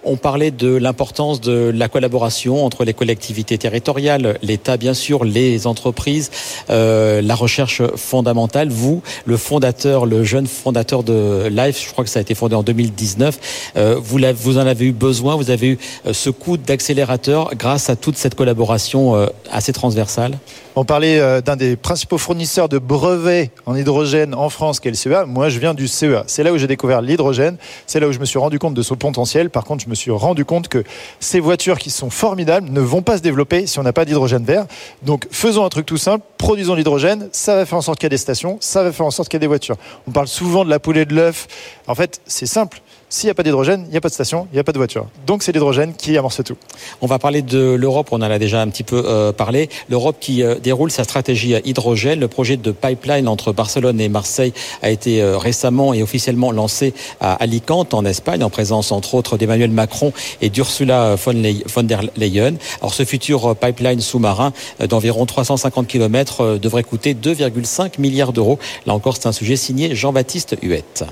On 0.08 0.16
parlait 0.16 0.52
de 0.52 0.68
l'importance 0.68 1.40
de 1.40 1.72
la 1.74 1.88
collaboration 1.88 2.64
entre 2.64 2.84
les 2.84 2.94
collectivités 2.94 3.58
territoriales, 3.58 4.38
l'État 4.40 4.76
bien 4.76 4.94
sûr, 4.94 5.24
les 5.24 5.66
entreprises, 5.66 6.30
euh, 6.70 7.20
la 7.20 7.34
recherche 7.34 7.82
fondamentale. 7.96 8.68
Vous, 8.68 9.02
le 9.24 9.36
fondateur, 9.36 10.06
le 10.06 10.22
jeune 10.22 10.46
fondateur 10.46 11.02
de 11.02 11.48
Life, 11.50 11.84
je 11.84 11.90
crois 11.90 12.04
que 12.04 12.10
ça 12.10 12.20
a 12.20 12.22
été 12.22 12.36
fondé 12.36 12.54
en 12.54 12.62
2019, 12.62 13.72
euh, 13.76 13.96
vous, 14.00 14.58
en 14.58 14.66
avez 14.68 14.84
eu 14.84 14.92
besoin, 14.92 15.34
vous 15.34 15.50
avez 15.50 15.70
eu 15.70 15.78
euh, 16.06 16.12
ce 16.12 16.30
coup 16.30 16.56
d'accélérateur 16.56 17.56
grâce 17.56 17.90
à 17.90 17.96
toute 17.96 18.16
cette 18.16 18.36
collaboration 18.36 19.28
assez 19.50 19.72
transversale 19.72 20.38
on 20.78 20.84
parlait 20.84 21.40
d'un 21.40 21.56
des 21.56 21.74
principaux 21.74 22.18
fournisseurs 22.18 22.68
de 22.68 22.76
brevets 22.76 23.50
en 23.64 23.74
hydrogène 23.74 24.34
en 24.34 24.50
France, 24.50 24.78
qui 24.78 24.88
est 24.88 24.90
le 24.90 24.96
CEA. 24.96 25.24
Moi, 25.24 25.48
je 25.48 25.58
viens 25.58 25.72
du 25.72 25.88
CEA. 25.88 26.24
C'est 26.26 26.42
là 26.42 26.52
où 26.52 26.58
j'ai 26.58 26.66
découvert 26.66 27.00
l'hydrogène. 27.00 27.56
C'est 27.86 27.98
là 27.98 28.06
où 28.06 28.12
je 28.12 28.18
me 28.18 28.26
suis 28.26 28.38
rendu 28.38 28.58
compte 28.58 28.74
de 28.74 28.82
son 28.82 28.94
potentiel. 28.94 29.48
Par 29.48 29.64
contre, 29.64 29.82
je 29.82 29.88
me 29.88 29.94
suis 29.96 30.10
rendu 30.10 30.44
compte 30.44 30.68
que 30.68 30.84
ces 31.20 31.40
voitures 31.40 31.78
qui 31.78 31.90
sont 31.90 32.10
formidables 32.10 32.70
ne 32.70 32.80
vont 32.80 33.02
pas 33.02 33.16
se 33.16 33.22
développer 33.22 33.66
si 33.66 33.78
on 33.78 33.82
n'a 33.82 33.92
pas 33.92 34.04
d'hydrogène 34.04 34.44
vert. 34.44 34.66
Donc 35.02 35.26
faisons 35.30 35.64
un 35.64 35.68
truc 35.68 35.86
tout 35.86 35.96
simple, 35.96 36.24
produisons 36.38 36.74
l'hydrogène, 36.74 37.28
ça 37.32 37.56
va 37.56 37.66
faire 37.66 37.78
en 37.78 37.82
sorte 37.82 37.98
qu'il 37.98 38.06
y 38.06 38.08
ait 38.08 38.10
des 38.10 38.18
stations, 38.18 38.58
ça 38.60 38.82
va 38.82 38.92
faire 38.92 39.06
en 39.06 39.10
sorte 39.10 39.28
qu'il 39.28 39.36
y 39.36 39.38
ait 39.38 39.40
des 39.40 39.46
voitures. 39.46 39.76
On 40.06 40.12
parle 40.12 40.28
souvent 40.28 40.64
de 40.64 40.70
la 40.70 40.78
poule 40.78 40.98
et 40.98 41.04
de 41.04 41.14
l'œuf. 41.14 41.48
En 41.86 41.94
fait, 41.94 42.20
c'est 42.26 42.46
simple. 42.46 42.80
S'il 43.16 43.28
n'y 43.28 43.30
a 43.30 43.34
pas 43.34 43.44
d'hydrogène, 43.44 43.84
il 43.86 43.92
n'y 43.92 43.96
a 43.96 44.02
pas 44.02 44.10
de 44.10 44.12
station, 44.12 44.46
il 44.52 44.56
n'y 44.56 44.60
a 44.60 44.62
pas 44.64 44.72
de 44.72 44.76
voiture. 44.76 45.06
Donc 45.26 45.42
c'est 45.42 45.50
l'hydrogène 45.50 45.94
qui 45.94 46.18
amorce 46.18 46.44
tout. 46.44 46.58
On 47.00 47.06
va 47.06 47.18
parler 47.18 47.40
de 47.40 47.72
l'Europe, 47.72 48.08
on 48.10 48.16
en 48.16 48.20
a 48.20 48.38
déjà 48.38 48.60
un 48.60 48.68
petit 48.68 48.82
peu 48.82 49.04
euh, 49.06 49.32
parlé. 49.32 49.70
L'Europe 49.88 50.16
qui 50.20 50.42
euh, 50.42 50.56
déroule 50.56 50.90
sa 50.90 51.02
stratégie 51.02 51.54
hydrogène. 51.64 52.20
Le 52.20 52.28
projet 52.28 52.58
de 52.58 52.70
pipeline 52.72 53.26
entre 53.26 53.54
Barcelone 53.54 54.02
et 54.02 54.10
Marseille 54.10 54.52
a 54.82 54.90
été 54.90 55.22
euh, 55.22 55.38
récemment 55.38 55.94
et 55.94 56.02
officiellement 56.02 56.52
lancé 56.52 56.92
à 57.18 57.32
Alicante, 57.36 57.94
en 57.94 58.04
Espagne, 58.04 58.44
en 58.44 58.50
présence 58.50 58.92
entre 58.92 59.14
autres 59.14 59.38
d'Emmanuel 59.38 59.70
Macron 59.70 60.12
et 60.42 60.50
d'Ursula 60.50 61.14
von, 61.14 61.82
der 61.84 62.02
Leyen. 62.18 62.56
Alors 62.82 62.92
ce 62.92 63.06
futur 63.06 63.56
pipeline 63.56 64.02
sous-marin 64.02 64.52
d'environ 64.90 65.24
350 65.24 65.86
km 65.86 66.58
devrait 66.58 66.84
coûter 66.84 67.14
2,5 67.14 67.98
milliards 67.98 68.34
d'euros. 68.34 68.58
Là 68.84 68.92
encore, 68.92 69.16
c'est 69.16 69.26
un 69.26 69.32
sujet 69.32 69.56
signé 69.56 69.94
Jean-Baptiste 69.94 70.58
Huette. 70.62 71.06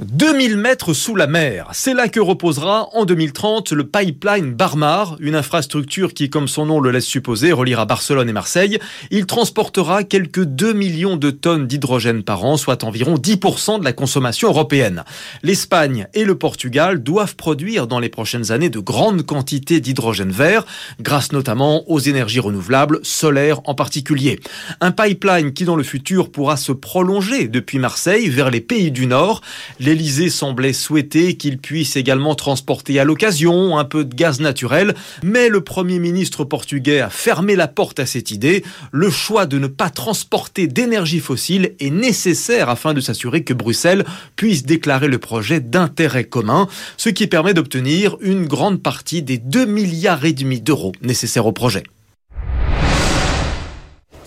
2000 0.00 0.56
mètres 0.56 0.92
sous 0.92 1.14
la 1.14 1.28
mer, 1.28 1.68
c'est 1.72 1.94
là 1.94 2.08
que 2.08 2.18
reposera 2.18 2.88
en 2.94 3.04
2030 3.04 3.70
le 3.70 3.86
pipeline 3.86 4.52
Barmar, 4.52 5.16
une 5.20 5.36
infrastructure 5.36 6.14
qui, 6.14 6.28
comme 6.30 6.48
son 6.48 6.66
nom 6.66 6.80
le 6.80 6.90
laisse 6.90 7.04
supposer, 7.04 7.52
reliera 7.52 7.86
Barcelone 7.86 8.28
et 8.28 8.32
Marseille. 8.32 8.80
Il 9.12 9.26
transportera 9.26 10.02
quelques 10.02 10.42
2 10.42 10.72
millions 10.72 11.16
de 11.16 11.30
tonnes 11.30 11.68
d'hydrogène 11.68 12.24
par 12.24 12.44
an, 12.44 12.56
soit 12.56 12.82
environ 12.82 13.14
10% 13.14 13.78
de 13.78 13.84
la 13.84 13.92
consommation 13.92 14.48
européenne. 14.48 15.04
L'Espagne 15.44 16.08
et 16.12 16.24
le 16.24 16.36
Portugal 16.36 17.00
doivent 17.00 17.36
produire 17.36 17.86
dans 17.86 18.00
les 18.00 18.08
prochaines 18.08 18.50
années 18.50 18.70
de 18.70 18.80
grandes 18.80 19.24
quantités 19.24 19.78
d'hydrogène 19.78 20.32
vert, 20.32 20.66
grâce 21.00 21.30
notamment 21.30 21.88
aux 21.88 22.00
énergies 22.00 22.40
renouvelables, 22.40 22.98
solaires 23.04 23.60
en 23.66 23.76
particulier. 23.76 24.40
Un 24.80 24.90
pipeline 24.90 25.52
qui 25.52 25.64
dans 25.64 25.76
le 25.76 25.84
futur 25.84 26.32
pourra 26.32 26.56
se 26.56 26.72
prolonger 26.72 27.46
depuis 27.46 27.78
Marseille 27.78 28.28
vers 28.28 28.50
les 28.50 28.60
pays 28.60 28.90
du 28.90 29.06
Nord. 29.06 29.40
L'Élysée 29.84 30.30
semblait 30.30 30.72
souhaiter 30.72 31.36
qu'il 31.36 31.58
puisse 31.58 31.96
également 31.96 32.34
transporter 32.34 32.98
à 32.98 33.04
l'occasion 33.04 33.76
un 33.76 33.84
peu 33.84 34.06
de 34.06 34.14
gaz 34.14 34.40
naturel, 34.40 34.94
mais 35.22 35.50
le 35.50 35.60
Premier 35.60 35.98
ministre 35.98 36.42
portugais 36.44 37.00
a 37.00 37.10
fermé 37.10 37.54
la 37.54 37.68
porte 37.68 38.00
à 38.00 38.06
cette 38.06 38.30
idée. 38.30 38.64
Le 38.92 39.10
choix 39.10 39.44
de 39.44 39.58
ne 39.58 39.66
pas 39.66 39.90
transporter 39.90 40.68
d'énergie 40.68 41.20
fossile 41.20 41.74
est 41.80 41.90
nécessaire 41.90 42.70
afin 42.70 42.94
de 42.94 43.02
s'assurer 43.02 43.44
que 43.44 43.52
Bruxelles 43.52 44.06
puisse 44.36 44.64
déclarer 44.64 45.08
le 45.08 45.18
projet 45.18 45.60
d'intérêt 45.60 46.24
commun, 46.24 46.66
ce 46.96 47.10
qui 47.10 47.26
permet 47.26 47.52
d'obtenir 47.52 48.16
une 48.22 48.46
grande 48.46 48.82
partie 48.82 49.20
des 49.20 49.36
2 49.36 49.66
milliards 49.66 50.22
d'euros 50.62 50.92
nécessaires 51.02 51.44
au 51.44 51.52
projet. 51.52 51.82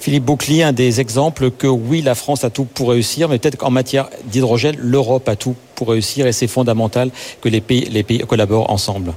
Philippe 0.07 0.23
Bouclier, 0.23 0.63
un 0.63 0.71
des 0.71 1.01
exemples 1.01 1.51
que 1.51 1.67
oui, 1.67 2.01
la 2.01 2.15
France 2.15 2.45
a 2.45 2.49
tout 2.49 2.63
pour 2.63 2.91
réussir, 2.91 3.27
mais 3.27 3.39
peut-être 3.39 3.57
qu'en 3.57 3.71
matière 3.71 4.07
d'hydrogène, 4.23 4.77
l'Europe 4.79 5.27
a 5.27 5.35
tout 5.35 5.53
pour 5.75 5.89
réussir 5.89 6.25
et 6.27 6.31
c'est 6.31 6.47
fondamental 6.47 7.11
que 7.41 7.49
les 7.49 7.59
pays, 7.59 8.23
collaborent 8.25 8.71
ensemble. 8.71 9.11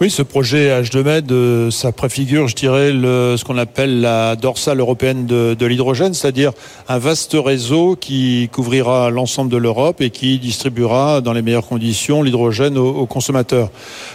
Oui, 0.00 0.10
ce 0.10 0.22
projet 0.22 0.80
H2Med, 0.80 1.32
euh, 1.32 1.72
ça 1.72 1.90
préfigure, 1.90 2.46
je 2.46 2.54
dirais, 2.54 2.90
ce 2.90 3.42
qu'on 3.42 3.58
appelle 3.58 4.00
la 4.00 4.36
dorsale 4.36 4.78
européenne 4.78 5.26
de, 5.26 5.66
l'hydrogène, 5.66 6.14
c'est-à-dire 6.14 6.52
un 6.88 6.98
vaste 6.98 7.34
réseau 7.36 7.96
qui 7.96 8.48
couvrira 8.52 9.10
l'ensemble 9.10 9.50
de 9.50 9.56
l'Europe 9.56 10.00
et 10.00 10.10
qui 10.10 10.38
distribuera 10.38 11.20
dans 11.20 11.32
les 11.32 11.42
meilleures 11.42 11.66
conditions 11.66 12.22
l'hydrogène 12.22 12.78
aux, 12.78 13.06
consommateurs. 13.06 13.70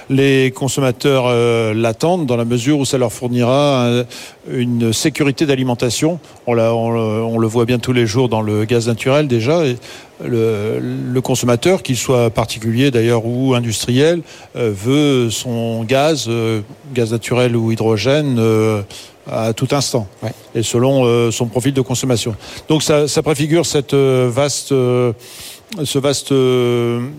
Les 0.10 0.52
consommateurs 0.52 1.26
euh, 1.28 1.74
l'attendent 1.74 2.28
dans 2.28 2.38
la 2.38 2.46
mesure 2.46 2.80
où 2.80 2.86
ça 2.86 2.98
leur 2.98 3.12
fournira 3.12 4.06
une 4.50 4.92
sécurité 4.94 5.46
d'alimentation. 5.46 6.20
On, 6.48 6.58
on, 6.58 6.92
on, 6.96 7.38
le 7.38 7.48
voit 7.48 7.66
bien 7.66 7.80
tous 7.80 7.94
les 7.94 8.06
jours 8.06 8.30
dans 8.30 8.42
le 8.42 8.66
gaz 8.66 8.88
naturel 8.88 9.28
déjà. 9.28 9.66
Et 9.66 9.78
le, 10.24 11.20
consommateur, 11.22 11.84
qu'il 11.84 11.98
soit 11.98 12.30
particulier 12.30 12.92
d'ailleurs 12.92 13.26
ou 13.26 13.54
industriel, 13.54 14.22
euh, 14.56 14.72
veut 14.74 15.30
son 15.30 15.84
gaz, 15.84 16.26
euh, 16.28 16.62
gaz 16.94 17.12
naturel 17.12 17.56
ou 17.56 17.72
hydrogène, 17.72 18.38
euh, 18.40 18.82
à 19.30 19.54
tout 19.54 19.70
instant, 19.72 20.06
et 20.54 20.64
selon 20.64 21.32
son 21.32 21.46
profil 21.46 21.74
de 21.74 21.80
consommation. 21.80 22.36
Donc 22.68 22.84
ça, 22.84 23.08
préfigure 23.24 23.66
cette 23.66 23.94
vaste, 23.94 24.68
ce 24.72 25.98
vaste 25.98 26.34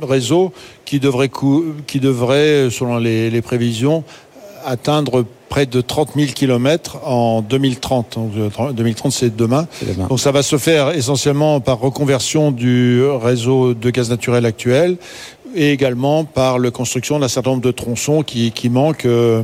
réseau 0.03 0.53
qui 0.85 1.01
devrait, 1.01 1.31
qui 1.87 2.01
devrait 2.01 2.69
selon 2.71 2.99
les 2.99 3.41
prévisions, 3.41 4.05
atteindre 4.65 5.25
près 5.49 5.67
de 5.67 5.81
30 5.81 6.11
000 6.17 6.33
kilomètres 6.33 6.99
en 7.07 7.43
2030. 7.43 8.19
2030, 8.75 9.13
c'est 9.13 9.37
demain. 9.37 9.67
Donc 10.09 10.19
ça 10.19 10.33
va 10.33 10.43
se 10.43 10.59
faire 10.59 10.91
essentiellement 10.91 11.61
par 11.61 11.79
reconversion 11.79 12.51
du 12.51 13.03
réseau 13.05 13.75
de 13.75 13.91
gaz 13.91 14.11
naturel 14.11 14.47
actuel 14.47 14.97
et 15.55 15.71
également 15.71 16.25
par 16.25 16.59
la 16.59 16.71
construction 16.71 17.19
d'un 17.19 17.29
certain 17.29 17.51
nombre 17.51 17.63
de 17.63 17.71
tronçons 17.71 18.23
qui, 18.23 18.51
qui 18.51 18.69
manquent. 18.69 19.07
Euh, 19.07 19.43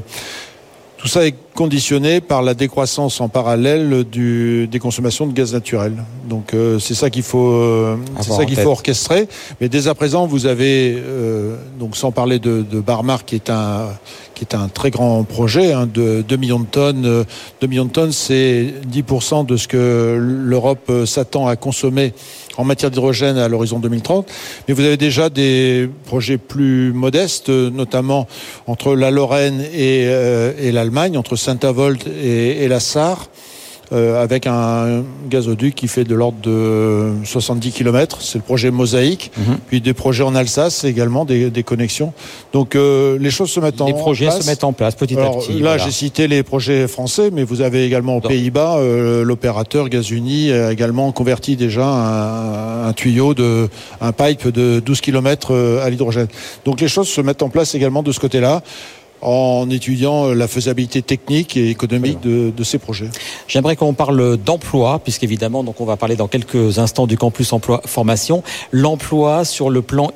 tout 0.96 1.09
ça 1.09 1.26
est 1.26 1.35
conditionné 1.61 2.23
par 2.23 2.40
la 2.40 2.55
décroissance 2.55 3.20
en 3.20 3.29
parallèle 3.29 4.05
du, 4.05 4.66
des 4.66 4.79
consommations 4.79 5.27
de 5.27 5.35
gaz 5.35 5.53
naturel. 5.53 5.92
Donc 6.27 6.55
euh, 6.55 6.79
c'est 6.79 6.94
ça 6.94 7.11
qu'il 7.11 7.23
faut, 7.23 7.51
euh, 7.51 7.99
c'est 8.23 8.33
ça 8.33 8.46
qu'il 8.46 8.57
faut 8.57 8.70
orchestrer. 8.70 9.29
Mais 9.61 9.68
dès 9.68 9.87
à 9.87 9.94
présent, 9.94 10.27
vous 10.27 10.46
avez 10.46 10.96
euh, 10.96 11.57
donc 11.79 11.99
sans 11.99 12.12
parler 12.12 12.38
de, 12.38 12.62
de 12.62 12.81
Barmar 12.81 13.27
qui 13.27 13.35
est 13.35 13.51
un 13.51 13.88
qui 14.35 14.46
est 14.46 14.57
un 14.57 14.68
très 14.68 14.90
grand 14.90 15.23
projet 15.25 15.75
hein, 15.75 15.87
de 15.87 16.25
2 16.27 16.37
millions 16.37 16.61
de 16.61 16.64
tonnes. 16.64 17.27
2 17.61 17.66
millions 17.66 17.85
de 17.85 17.90
tonnes, 17.90 18.12
c'est 18.12 18.73
10% 18.90 19.44
de 19.44 19.59
ce 19.59 19.68
que 19.68 20.16
l'Europe 20.18 20.90
s'attend 21.05 21.46
à 21.46 21.57
consommer 21.57 22.14
en 22.57 22.64
matière 22.64 22.90
d'hydrogène 22.90 23.37
à 23.37 23.49
l'horizon 23.49 23.81
2030. 23.81 24.33
Mais 24.66 24.73
vous 24.73 24.81
avez 24.81 24.96
déjà 24.96 25.29
des 25.29 25.90
projets 26.07 26.38
plus 26.38 26.90
modestes, 26.94 27.51
notamment 27.51 28.27
entre 28.66 28.94
la 28.94 29.11
Lorraine 29.11 29.62
et, 29.75 30.05
et 30.05 30.73
l'Allemagne, 30.73 31.18
entre 31.18 31.37
Saint-Avold 31.50 32.02
et, 32.22 32.64
et 32.64 32.68
la 32.68 32.80
Sarre. 32.80 33.28
Euh, 33.92 34.22
avec 34.22 34.46
un 34.46 35.02
gazoduc 35.28 35.74
qui 35.74 35.88
fait 35.88 36.04
de 36.04 36.14
l'ordre 36.14 36.38
de 36.40 37.10
70 37.24 37.72
km. 37.72 38.18
C'est 38.20 38.38
le 38.38 38.44
projet 38.44 38.70
Mosaïque. 38.70 39.32
Mm 39.36 39.40
-hmm. 39.42 39.56
Puis 39.66 39.80
des 39.80 39.94
projets 39.94 40.22
en 40.22 40.36
Alsace 40.36 40.84
également, 40.84 41.24
des, 41.24 41.50
des 41.50 41.64
connexions. 41.64 42.12
Donc 42.52 42.68
euh, 42.76 43.18
les 43.24 43.32
choses 43.32 43.50
se 43.50 43.58
mettent 43.58 43.80
en 43.80 43.86
place. 43.86 43.96
Les 43.96 44.02
projets 44.06 44.30
se 44.30 44.46
mettent 44.48 44.62
en 44.62 44.72
place 44.72 44.94
petit 44.94 45.16
Alors, 45.16 45.34
à 45.34 45.40
petit. 45.40 45.54
Là, 45.54 45.70
voilà. 45.70 45.84
j'ai 45.84 45.90
cité 46.04 46.28
les 46.28 46.42
projets 46.44 46.86
français, 46.96 47.30
mais 47.34 47.42
vous 47.50 47.60
avez 47.62 47.80
également 47.88 48.14
aux 48.18 48.26
Pays-Bas 48.32 48.74
euh, 48.76 49.24
l'opérateur 49.30 49.84
Gazuni 49.88 50.52
a 50.52 50.70
également 50.76 51.10
converti 51.20 51.52
déjà 51.56 51.86
un, 52.10 52.88
un, 52.88 52.92
tuyau 53.00 53.34
de 53.42 53.50
un 54.08 54.12
pipe 54.20 54.44
de 54.60 54.66
12 54.78 55.00
km 55.00 55.42
à 55.84 55.90
l'hydrogène. 55.90 56.30
Donc 56.66 56.76
les 56.80 56.90
choses 56.94 57.08
se 57.16 57.20
mettent 57.26 57.44
en 57.48 57.50
place 57.56 57.70
également 57.78 58.04
de 58.08 58.12
ce 58.16 58.20
côté-là 58.20 58.62
en 59.22 59.68
étudiant 59.70 60.28
la 60.28 60.48
faisabilité 60.48 61.02
technique 61.02 61.56
et 61.56 61.70
économique 61.70 62.20
de, 62.20 62.52
de 62.56 62.64
ces 62.64 62.78
projets. 62.78 63.11
J'aimerais 63.48 63.76
qu'on 63.76 63.94
parle 63.94 64.37
d'emploi, 64.37 64.98
puisqu'évidemment, 64.98 65.62
donc 65.64 65.80
on 65.80 65.85
va 65.85 65.96
parler 65.96 66.16
dans 66.16 66.28
quelques 66.28 66.78
instants 66.78 67.06
du 67.06 67.16
campus 67.16 67.52
emploi 67.52 67.83
formation. 67.85 68.42
L'emploi 68.72 69.44
sur 69.44 69.70
le 69.70 69.83
plan 69.83 70.11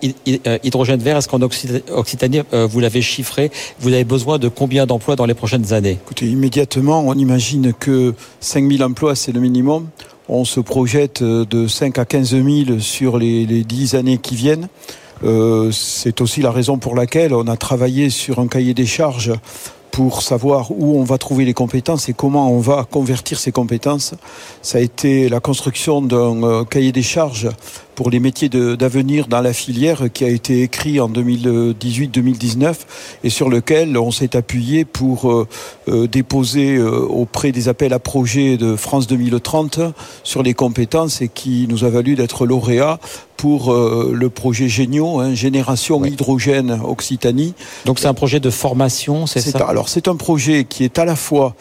hydrogène 0.62 1.01
vert, 1.01 1.17
est-ce 1.17 1.29
qu'en 1.29 1.40
Occitanie, 1.43 2.40
vous 2.53 2.81
l'avez 2.81 3.03
chiffré, 3.03 3.51
vous 3.81 3.93
avez 3.93 4.05
besoin 4.05 4.38
de 4.38 4.49
combien 4.49 4.87
d'emplois 4.87 5.17
dans 5.17 5.27
les 5.27 5.35
prochaines 5.35 5.73
années? 5.73 5.99
Écoutez, 6.05 6.27
immédiatement, 6.27 7.05
on 7.07 7.14
imagine 7.14 7.73
que 7.73 8.14
5000 8.40 8.83
emplois, 8.83 9.14
c'est 9.14 9.33
le 9.33 9.40
minimum. 9.40 9.88
On 10.29 10.45
se 10.45 10.61
projette 10.61 11.23
de 11.23 11.67
5 11.67 11.99
à 11.99 12.05
15 12.05 12.31
000 12.31 12.79
sur 12.81 13.19
les, 13.19 13.45
les 13.45 13.62
10 13.62 13.95
années 13.95 14.19
qui 14.19 14.37
viennent. 14.37 14.69
Euh, 15.22 15.70
c'est 15.72 16.20
aussi 16.20 16.42
la 16.42 16.50
raison 16.50 16.79
pour 16.79 16.94
laquelle 16.94 17.35
on 17.35 17.46
a 17.46 17.57
travaillé 17.57 18.11
sur 18.11 18.38
un 18.40 18.48
cahier 18.48 18.74
des 18.74 18.87
charges 18.87 19.33
pour 19.90 20.22
savoir 20.22 20.72
où 20.72 20.98
on 20.98 21.05
va 21.05 21.18
trouver 21.18 21.44
les 21.44 21.55
compétences 21.55 22.09
et 22.09 22.14
comment 22.14 22.50
on 22.50 22.59
va 22.59 22.85
convertir 22.90 23.38
ces 23.38 23.53
compétences. 23.53 24.14
Ça 24.61 24.79
a 24.79 24.81
été 24.81 25.29
la 25.29 25.38
construction 25.38 26.03
d'un 26.03 26.42
euh, 26.42 26.64
cahier 26.64 26.90
des 26.90 27.03
charges 27.03 27.48
pour 27.94 28.11
les 28.11 28.18
métiers 28.18 28.48
d'avenir 28.48 29.29
dans 29.29 29.40
la 29.40 29.53
filière 29.53 30.11
qui 30.12 30.24
a 30.24 30.29
été 30.29 30.62
écrit 30.62 30.98
en 30.98 31.09
2018-2019 31.09 32.74
et 33.22 33.31
sur 33.31 33.48
lequel 33.48 33.96
on 33.96 34.11
s'est 34.11 34.35
appuyé 34.35 34.85
pour 34.85 35.31
euh, 35.31 36.09
déposer 36.09 36.83
auprès 36.83 37.53
des 37.53 37.68
appels 37.68 37.92
à 37.92 38.00
projets 38.00 38.57
de 38.57 38.74
France 38.74 39.07
2030 39.07 39.79
sur 40.24 40.42
les 40.42 40.55
compétences 40.55 41.22
et 41.22 41.29
qui 41.29 41.66
nous 41.68 41.85
a 41.85 41.88
valu 41.88 42.16
d'être 42.16 42.46
lauréat 42.46 42.98
pour 43.45 43.75
euh, 43.75 44.11
le 44.15 44.31
projet 44.31 44.71
Génio, 44.71 45.21
hein, 45.21 45.35
Génération 45.35 45.99
oui. 45.99 46.13
Hydrogène 46.13 46.81
Occitanie. 46.83 47.53
Donc 47.85 47.99
c'est 47.99 48.07
un 48.07 48.15
projet 48.15 48.41
de 48.41 48.49
formation, 48.49 49.27
c'est 49.27 49.43
ça? 49.43 49.59
Alors 49.69 49.91
c'est 49.91 50.09
un 50.09 50.17
projet 50.17 50.65
qui 50.65 50.83
est 50.83 50.99
à 50.99 51.05
la 51.05 51.15
fois 51.15 51.55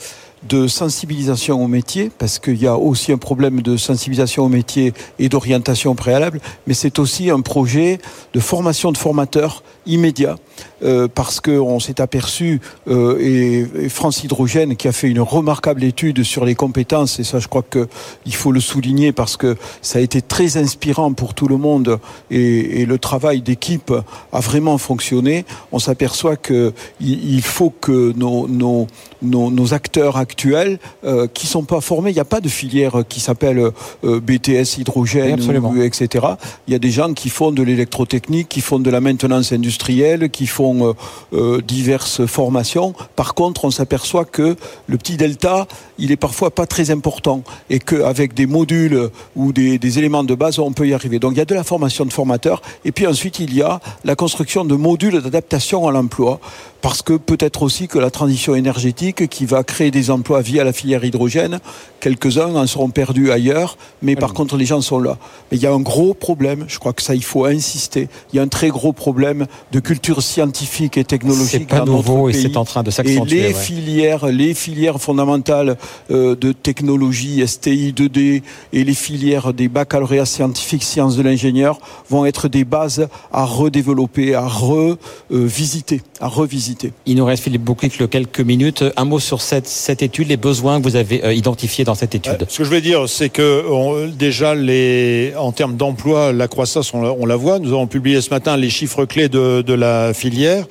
de 0.47 0.67
sensibilisation 0.67 1.61
au 1.61 1.67
métier, 1.67 2.09
parce 2.17 2.39
qu'il 2.39 2.61
y 2.61 2.67
a 2.67 2.77
aussi 2.77 3.11
un 3.11 3.17
problème 3.17 3.61
de 3.61 3.75
sensibilisation 3.75 4.45
au 4.45 4.49
métier 4.49 4.93
et 5.19 5.27
d'orientation 5.27 5.93
préalable, 5.93 6.39
mais 6.67 6.73
c'est 6.73 6.99
aussi 6.99 7.29
un 7.29 7.41
projet 7.41 7.99
de 8.33 8.39
formation 8.39 8.93
de 8.93 8.97
formateurs 8.97 9.61
immédiat, 9.85 10.37
euh, 10.83 11.07
parce 11.13 11.39
qu'on 11.39 11.79
s'est 11.79 12.01
aperçu, 12.01 12.61
euh, 12.87 13.17
et, 13.19 13.85
et, 13.85 13.89
France 13.89 14.23
Hydrogène 14.23 14.75
qui 14.75 14.87
a 14.87 14.91
fait 14.91 15.09
une 15.09 15.21
remarquable 15.21 15.83
étude 15.83 16.23
sur 16.23 16.45
les 16.45 16.55
compétences, 16.55 17.19
et 17.19 17.23
ça 17.23 17.39
je 17.39 17.47
crois 17.47 17.63
qu'il 17.63 18.35
faut 18.35 18.51
le 18.51 18.59
souligner 18.59 19.11
parce 19.11 19.37
que 19.37 19.55
ça 19.81 19.99
a 19.99 20.01
été 20.01 20.21
très 20.21 20.57
inspirant 20.57 21.13
pour 21.13 21.33
tout 21.33 21.47
le 21.47 21.57
monde, 21.57 21.99
et, 22.31 22.81
et 22.81 22.85
le 22.85 22.97
travail 22.97 23.41
d'équipe 23.41 23.93
a 24.31 24.39
vraiment 24.39 24.77
fonctionné, 24.77 25.45
on 25.71 25.79
s'aperçoit 25.79 26.35
qu'il 26.35 26.73
il 27.01 27.41
faut 27.41 27.69
que 27.69 28.13
nos, 28.15 28.47
nos, 28.47 28.87
nos, 29.21 29.49
nos 29.51 29.73
acteurs 29.73 30.17
actuels, 30.17 30.79
euh, 31.05 31.27
qui 31.33 31.47
sont 31.47 31.63
pas 31.63 31.81
formés, 31.81 32.11
il 32.11 32.15
n'y 32.15 32.19
a 32.19 32.25
pas 32.25 32.41
de 32.41 32.49
filière 32.49 33.03
qui 33.07 33.19
s'appelle 33.19 33.71
euh, 34.03 34.19
BTS 34.19 34.77
hydrogène, 34.79 35.39
ou, 35.41 35.81
etc. 35.81 36.25
Il 36.67 36.73
y 36.73 36.75
a 36.75 36.79
des 36.79 36.91
gens 36.91 37.13
qui 37.13 37.29
font 37.29 37.51
de 37.51 37.63
l'électrotechnique, 37.63 38.49
qui 38.49 38.61
font 38.61 38.79
de 38.79 38.89
la 38.89 39.01
maintenance 39.01 39.51
industrielle, 39.51 40.29
qui 40.29 40.47
font 40.47 40.72
euh, 40.81 40.93
euh, 41.33 41.61
diverses 41.61 42.25
formations. 42.25 42.93
Par 43.15 43.33
contre, 43.33 43.65
on 43.65 43.71
s'aperçoit 43.71 44.25
que 44.25 44.55
le 44.87 44.97
petit 44.97 45.17
delta, 45.17 45.67
il 45.97 46.11
est 46.11 46.17
parfois 46.17 46.51
pas 46.51 46.65
très 46.65 46.91
important 46.91 47.43
et 47.69 47.79
qu'avec 47.79 48.33
des 48.33 48.45
modules 48.45 49.09
ou 49.35 49.53
des, 49.53 49.77
des, 49.77 49.99
éléments 49.99 50.23
de 50.23 50.35
base, 50.35 50.59
on 50.59 50.71
peut 50.71 50.87
y 50.87 50.93
arriver. 50.93 51.19
Donc 51.19 51.33
il 51.33 51.37
y 51.37 51.41
a 51.41 51.45
de 51.45 51.55
la 51.55 51.63
formation 51.63 52.05
de 52.05 52.13
formateurs 52.13 52.61
et 52.85 52.91
puis 52.91 53.07
ensuite 53.07 53.39
il 53.39 53.53
y 53.53 53.61
a 53.61 53.79
la 54.03 54.15
construction 54.15 54.65
de 54.65 54.75
modules 54.75 55.21
d'adaptation 55.21 55.87
à 55.87 55.91
l'emploi 55.91 56.39
parce 56.83 57.01
que 57.01 57.13
peut-être 57.13 57.63
aussi 57.63 57.87
que 57.87 57.97
la 57.97 58.11
transition 58.11 58.55
énergétique 58.55 59.29
qui 59.29 59.45
va 59.45 59.63
créer 59.63 59.89
des 59.89 60.11
emplois 60.11 60.41
via 60.41 60.65
la 60.65 60.73
filière 60.73 61.05
hydrogène, 61.05 61.59
quelques-uns 62.01 62.53
en 62.53 62.67
seront 62.67 62.89
perdus 62.89 63.31
ailleurs, 63.31 63.77
mais 64.01 64.17
par 64.17 64.33
contre 64.33 64.57
les 64.57 64.65
gens 64.65 64.81
sont 64.81 64.99
là. 64.99 65.17
Mais 65.49 65.57
il 65.57 65.63
y 65.63 65.65
a 65.65 65.71
un 65.71 65.79
gros 65.79 66.13
problème, 66.13 66.65
je 66.67 66.79
crois 66.79 66.91
que 66.91 67.01
ça 67.01 67.15
il 67.15 67.23
faut 67.23 67.45
insister, 67.45 68.09
il 68.31 68.35
y 68.35 68.39
a 68.39 68.41
un 68.41 68.49
très 68.49 68.67
gros 68.67 68.91
problème 68.91 69.47
de 69.71 69.79
culture 69.79 70.21
scientifique 70.21 70.97
et 70.97 71.05
technologique 71.05 71.69
pas 71.69 71.79
dans 71.79 71.85
nouveau 71.85 72.27
notre 72.27 72.31
pays. 72.33 72.45
et 72.47 72.49
c'est 72.49 72.57
en 72.57 72.65
train 72.65 72.83
de 72.83 72.89
Et 72.89 72.91
s'accentuer. 72.91 73.35
les 73.43 73.47
ouais. 73.47 73.53
filières, 73.53 74.25
les 74.25 74.53
filières 74.53 74.99
fondamentales 74.99 75.77
euh, 76.11 76.35
de 76.35 76.51
technologie, 76.51 77.47
STI 77.47 77.93
2D 77.93 78.41
et 78.73 78.83
les 78.83 78.93
filières 78.93 79.53
des 79.53 79.69
baccalauréats 79.69 80.25
scientifiques, 80.25 80.83
sciences 80.83 81.15
de 81.15 81.21
l'ingénieur 81.21 81.79
vont 82.09 82.25
être 82.25 82.49
des 82.49 82.65
bases 82.65 83.07
à 83.31 83.45
redévelopper, 83.45 84.35
à 84.35 84.47
revisiter, 84.49 86.01
à 86.19 86.27
revisiter. 86.27 86.72
Il 87.05 87.15
nous 87.17 87.25
reste 87.25 87.43
Philippe 87.43 87.63
Bouclic 87.63 88.09
quelques 88.09 88.39
minutes. 88.39 88.83
Un 88.95 89.05
mot 89.05 89.19
sur 89.19 89.41
cette, 89.41 89.67
cette 89.67 90.01
étude, 90.01 90.27
les 90.27 90.37
besoins 90.37 90.79
que 90.79 90.83
vous 90.83 90.95
avez 90.95 91.23
euh, 91.23 91.33
identifiés 91.33 91.83
dans 91.83 91.95
cette 91.95 92.15
étude. 92.15 92.41
Euh, 92.41 92.45
ce 92.47 92.59
que 92.59 92.63
je 92.63 92.69
veux 92.69 92.81
dire, 92.81 93.07
c'est 93.07 93.29
que 93.29 93.65
on, 93.69 94.07
déjà 94.07 94.55
les, 94.55 95.33
en 95.37 95.51
termes 95.51 95.75
d'emploi, 95.75 96.33
la 96.33 96.47
croissance, 96.47 96.93
on 96.93 97.01
la, 97.01 97.11
on 97.11 97.25
la, 97.25 97.35
voit. 97.35 97.59
Nous 97.59 97.69
avons 97.69 97.87
publié 97.87 98.21
ce 98.21 98.29
matin 98.29 98.57
les 98.57 98.69
chiffres 98.69 99.05
clés 99.05 99.29
de, 99.29 99.61
de 99.61 99.73
la 99.73 100.13
filière. 100.13 100.65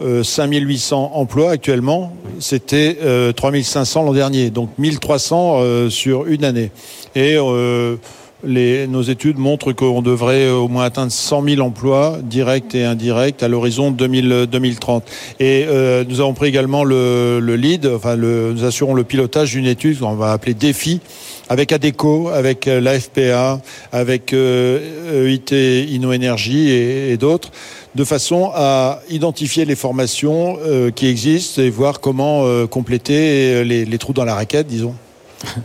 Euh, 0.00 0.22
5800 0.22 1.12
emplois 1.14 1.50
actuellement, 1.50 2.16
c'était 2.38 2.96
euh, 3.02 3.32
3500 3.32 4.04
l'an 4.04 4.14
dernier, 4.14 4.48
donc 4.48 4.70
1300 4.78 5.56
euh, 5.58 5.90
sur 5.90 6.26
une 6.26 6.44
année. 6.44 6.70
Et 7.14 7.36
euh, 7.36 7.96
les, 8.44 8.86
nos 8.86 9.02
études 9.02 9.38
montrent 9.38 9.72
qu'on 9.72 10.02
devrait 10.02 10.48
au 10.50 10.68
moins 10.68 10.84
atteindre 10.84 11.12
100 11.12 11.44
000 11.44 11.60
emplois 11.60 12.18
directs 12.22 12.74
et 12.74 12.84
indirects 12.84 13.42
à 13.42 13.48
l'horizon 13.48 13.90
2030. 13.90 15.04
Et 15.40 15.64
euh, 15.68 16.04
nous 16.08 16.20
avons 16.20 16.34
pris 16.34 16.48
également 16.48 16.84
le, 16.84 17.40
le 17.40 17.56
lead, 17.56 17.86
enfin 17.86 18.16
le, 18.16 18.52
nous 18.52 18.64
assurons 18.64 18.94
le 18.94 19.04
pilotage 19.04 19.52
d'une 19.52 19.66
étude 19.66 19.98
qu'on 19.98 20.14
va 20.14 20.32
appeler 20.32 20.54
défi 20.54 21.00
avec 21.48 21.72
ADECO, 21.72 22.28
avec 22.28 22.66
euh, 22.66 22.80
l'AFPA, 22.80 23.60
avec 23.92 24.32
euh, 24.32 25.28
EIT 25.28 25.94
InnoEnergie 25.94 26.70
et, 26.70 27.12
et 27.12 27.16
d'autres 27.16 27.50
de 27.94 28.04
façon 28.04 28.50
à 28.54 29.00
identifier 29.10 29.64
les 29.64 29.76
formations 29.76 30.58
euh, 30.64 30.90
qui 30.90 31.06
existent 31.06 31.60
et 31.60 31.70
voir 31.70 32.00
comment 32.00 32.44
euh, 32.44 32.66
compléter 32.66 33.64
les, 33.64 33.98
trous 33.98 34.12
dans 34.12 34.24
la 34.24 34.34
raquette, 34.34 34.66
disons. 34.66 34.94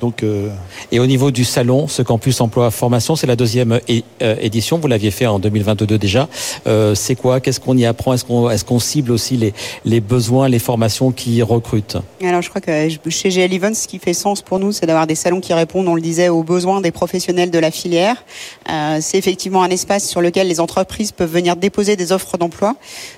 Donc, 0.01 0.23
euh... 0.23 0.49
Et 0.91 0.99
au 0.99 1.05
niveau 1.05 1.31
du 1.31 1.45
salon, 1.45 1.87
ce 1.87 2.01
campus 2.01 2.41
emploi 2.41 2.71
formation, 2.71 3.15
c'est 3.15 3.27
la 3.27 3.35
deuxième 3.35 3.79
é 3.87 4.03
édition. 4.41 4.79
Vous 4.79 4.87
l'aviez 4.87 5.11
fait 5.11 5.27
en 5.27 5.39
2022 5.39 5.97
déjà. 5.97 6.27
Euh, 6.67 6.95
c'est 6.95 7.15
quoi? 7.15 7.39
Qu'est-ce 7.39 7.59
qu'on 7.59 7.77
y 7.77 7.85
apprend? 7.85 8.13
Est-ce 8.13 8.25
qu'on 8.25 8.49
est 8.49 8.63
qu'on 8.63 8.79
cible 8.79 9.11
aussi 9.11 9.37
les, 9.37 9.53
les 9.85 10.01
besoins, 10.01 10.49
les 10.49 10.59
formations 10.59 11.11
qui 11.11 11.41
recrutent? 11.41 11.97
Alors, 12.23 12.41
je 12.41 12.49
crois 12.49 12.61
que 12.61 12.89
chez 13.09 13.29
GL 13.29 13.53
Events, 13.53 13.73
ce 13.75 13.87
qui 13.87 13.99
fait 13.99 14.13
sens 14.13 14.41
pour 14.41 14.59
nous, 14.59 14.71
c'est 14.71 14.85
d'avoir 14.85 15.07
des 15.07 15.15
salons 15.15 15.39
qui 15.39 15.53
répondent, 15.53 15.87
on 15.87 15.95
le 15.95 16.01
disait, 16.01 16.29
aux 16.29 16.43
besoins 16.43 16.81
des 16.81 16.91
professionnels 16.91 17.51
de 17.51 17.59
la 17.59 17.71
filière. 17.71 18.23
Euh, 18.69 18.97
c'est 19.01 19.17
effectivement 19.17 19.63
un 19.63 19.69
espace 19.69 20.07
sur 20.07 20.21
lequel 20.21 20.47
les 20.47 20.59
entreprises 20.59 21.11
peuvent 21.11 21.31
venir 21.31 21.55
déposer 21.55 21.95
des 21.95 22.11
offres 22.11 22.37
d'emploi. 22.37 22.75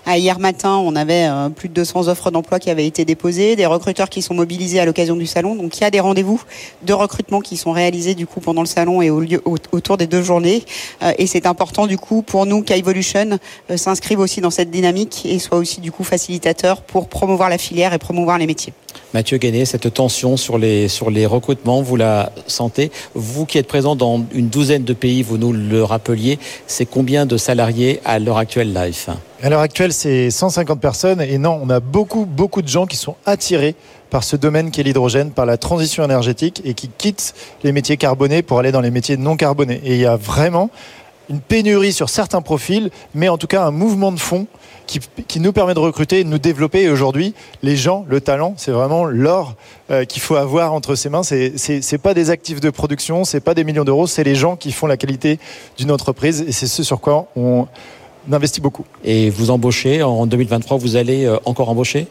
Euh, 0.08 0.16
hier 0.16 0.40
matin, 0.40 0.78
on 0.78 0.96
avait 0.96 1.28
euh, 1.28 1.50
plus 1.50 1.70
de 1.70 1.74
200 1.74 2.08
offres 2.08 2.32
d'emploi 2.32 2.60
qui 2.60 2.70
avaient 2.70 2.86
été 2.86 3.06
déposées, 3.06 3.56
des 3.56 3.66
recruteurs 3.66 4.10
qui 4.10 4.22
sont 4.22 4.34
mobilisés 4.34 4.80
à 4.80 4.86
l'occasion 4.86 5.16
du 5.16 5.26
salon. 5.26 5.56
Donc, 5.56 5.78
il 5.78 5.82
y 5.82 5.84
a 5.84 5.92
des 5.92 6.00
rendez-vous 6.00 6.42
de 6.84 6.94
recrutement 6.94 7.42
qui 7.42 7.58
sont 7.58 7.72
réalisés 7.72 8.16
du 8.16 8.28
coup 8.28 8.40
pendant 8.40 8.62
le 8.62 8.68
salon 8.68 9.02
et 9.02 9.10
autour 9.10 9.98
des 9.98 10.08
deux 10.08 10.24
journées. 10.24 10.64
Euh, 11.02 11.12
et 11.18 11.28
c'est 11.28 11.46
important 11.46 11.88
du 11.88 11.98
coup 11.98 12.22
pour 12.22 12.46
nous 12.46 12.62
qu'Evolution 12.62 13.40
euh, 13.70 13.78
s'inscrive 13.78 14.20
aussi 14.20 14.42
dans 14.42 14.52
cette 14.52 14.72
dynamique 14.72 15.26
et 15.26 15.40
soit 15.40 15.58
aussi 15.58 15.82
du 15.82 15.92
coup 15.92 16.04
facilitateur 16.04 16.82
pour 16.82 17.10
promouvoir 17.10 17.50
la 17.50 17.58
filière 17.58 17.94
et 17.94 18.00
promouvoir 18.00 18.38
les 18.38 18.48
métiers. 18.48 18.74
Mathieu 19.14 19.38
Guéné, 19.38 19.66
cette 19.66 19.94
tension 19.94 20.38
sur 20.38 20.58
les, 20.58 20.88
recrutements, 21.26 21.82
vous 21.82 21.96
la 21.96 22.32
sentez? 22.48 22.92
Vous 23.16 23.46
qui 23.46 23.58
êtes 23.58 23.68
présent 23.68 23.96
dans 23.96 24.24
une 24.34 24.50
douzaine 24.50 24.84
de 24.84 24.94
pays, 24.94 25.24
vous 25.24 25.38
nous 25.38 25.54
le 25.54 25.84
rappeliez, 25.84 26.40
c'est 26.68 26.86
combien 26.86 27.26
de 27.26 27.38
salariés 27.38 28.00
à 28.06 28.20
l'heure 28.20 28.38
actuelle 28.38 28.74
Life? 28.74 29.10
À 29.42 29.50
l'heure 29.50 29.62
actuelle, 29.62 29.94
c'est 29.94 30.30
150 30.30 30.80
personnes 30.80 31.22
et 31.22 31.38
non, 31.38 31.60
on 31.62 31.70
a 31.70 31.80
beaucoup, 31.80 32.26
beaucoup 32.26 32.62
de 32.62 32.68
gens 32.68 32.86
qui 32.86 32.98
sont 32.98 33.16
attirés 33.26 33.76
par 34.10 34.24
ce 34.24 34.36
domaine 34.36 34.72
qui 34.72 34.82
est 34.82 34.84
l'hydrogène, 34.84 35.32
par 35.32 35.46
la 35.46 35.58
transition 35.58 36.04
énergétique 36.04 36.62
et 36.66 36.74
qui 36.74 36.90
quittent 36.90 37.34
les 37.64 37.72
métiers 37.72 37.98
carbonés 37.98 38.42
pour 38.42 38.60
aller 38.60 38.72
dans 38.72 38.82
les 38.82 38.92
métiers 38.92 39.18
non 39.18 39.38
carbonés. 39.38 39.82
Et 39.84 39.96
il 39.96 40.02
y 40.02 40.06
a 40.06 40.16
vraiment 40.16 40.70
une 41.30 41.40
pénurie 41.40 41.94
sur 41.94 42.10
certains 42.10 42.42
profils, 42.42 42.90
mais 43.14 43.30
en 43.30 43.38
tout 43.38 43.48
cas 43.48 43.64
un 43.64 43.72
mouvement 43.72 44.12
de 44.12 44.20
fond 44.20 44.48
qui, 45.28 45.40
nous 45.40 45.54
permet 45.54 45.74
de 45.74 45.80
recruter 45.80 46.24
de 46.24 46.30
nous 46.30 46.40
développer. 46.40 46.84
Et 46.84 46.90
aujourd'hui, 46.90 47.34
les 47.62 47.76
gens, 47.76 48.06
le 48.08 48.22
talent, 48.22 48.54
c'est 48.58 48.72
vraiment 48.72 49.06
l'or 49.06 49.56
euh, 49.92 50.06
qu'il 50.06 50.22
faut 50.22 50.36
avoir 50.36 50.74
entre 50.74 50.96
ses 50.96 51.10
mains. 51.10 51.24
C'est, 51.24 51.58
c'est, 51.58 51.98
pas 51.98 52.14
des 52.14 52.30
actifs 52.30 52.60
de 52.60 52.70
production, 52.70 53.24
c'est 53.24 53.40
pas 53.40 53.54
des 53.54 53.64
millions 53.64 53.84
d'euros, 53.84 54.08
c'est 54.08 54.24
les 54.24 54.36
gens 54.36 54.56
qui 54.56 54.72
font 54.72 54.88
la 54.88 54.98
qualité 54.98 55.40
d'une 55.78 55.92
entreprise 55.92 56.42
et 56.42 56.52
c'est 56.52 56.68
ce 56.68 56.84
sur 56.84 57.00
quoi 57.00 57.28
on 57.36 57.68
investit 58.32 58.62
beaucoup. 58.62 58.86
Et 59.04 59.30
vous 59.30 59.52
embauchez 59.52 60.02
en 60.02 60.26
2023, 60.26 60.78
vous 60.78 60.96
allez 60.96 61.26
euh, 61.26 61.38
encore 61.46 61.70
embaucher? 61.70 62.08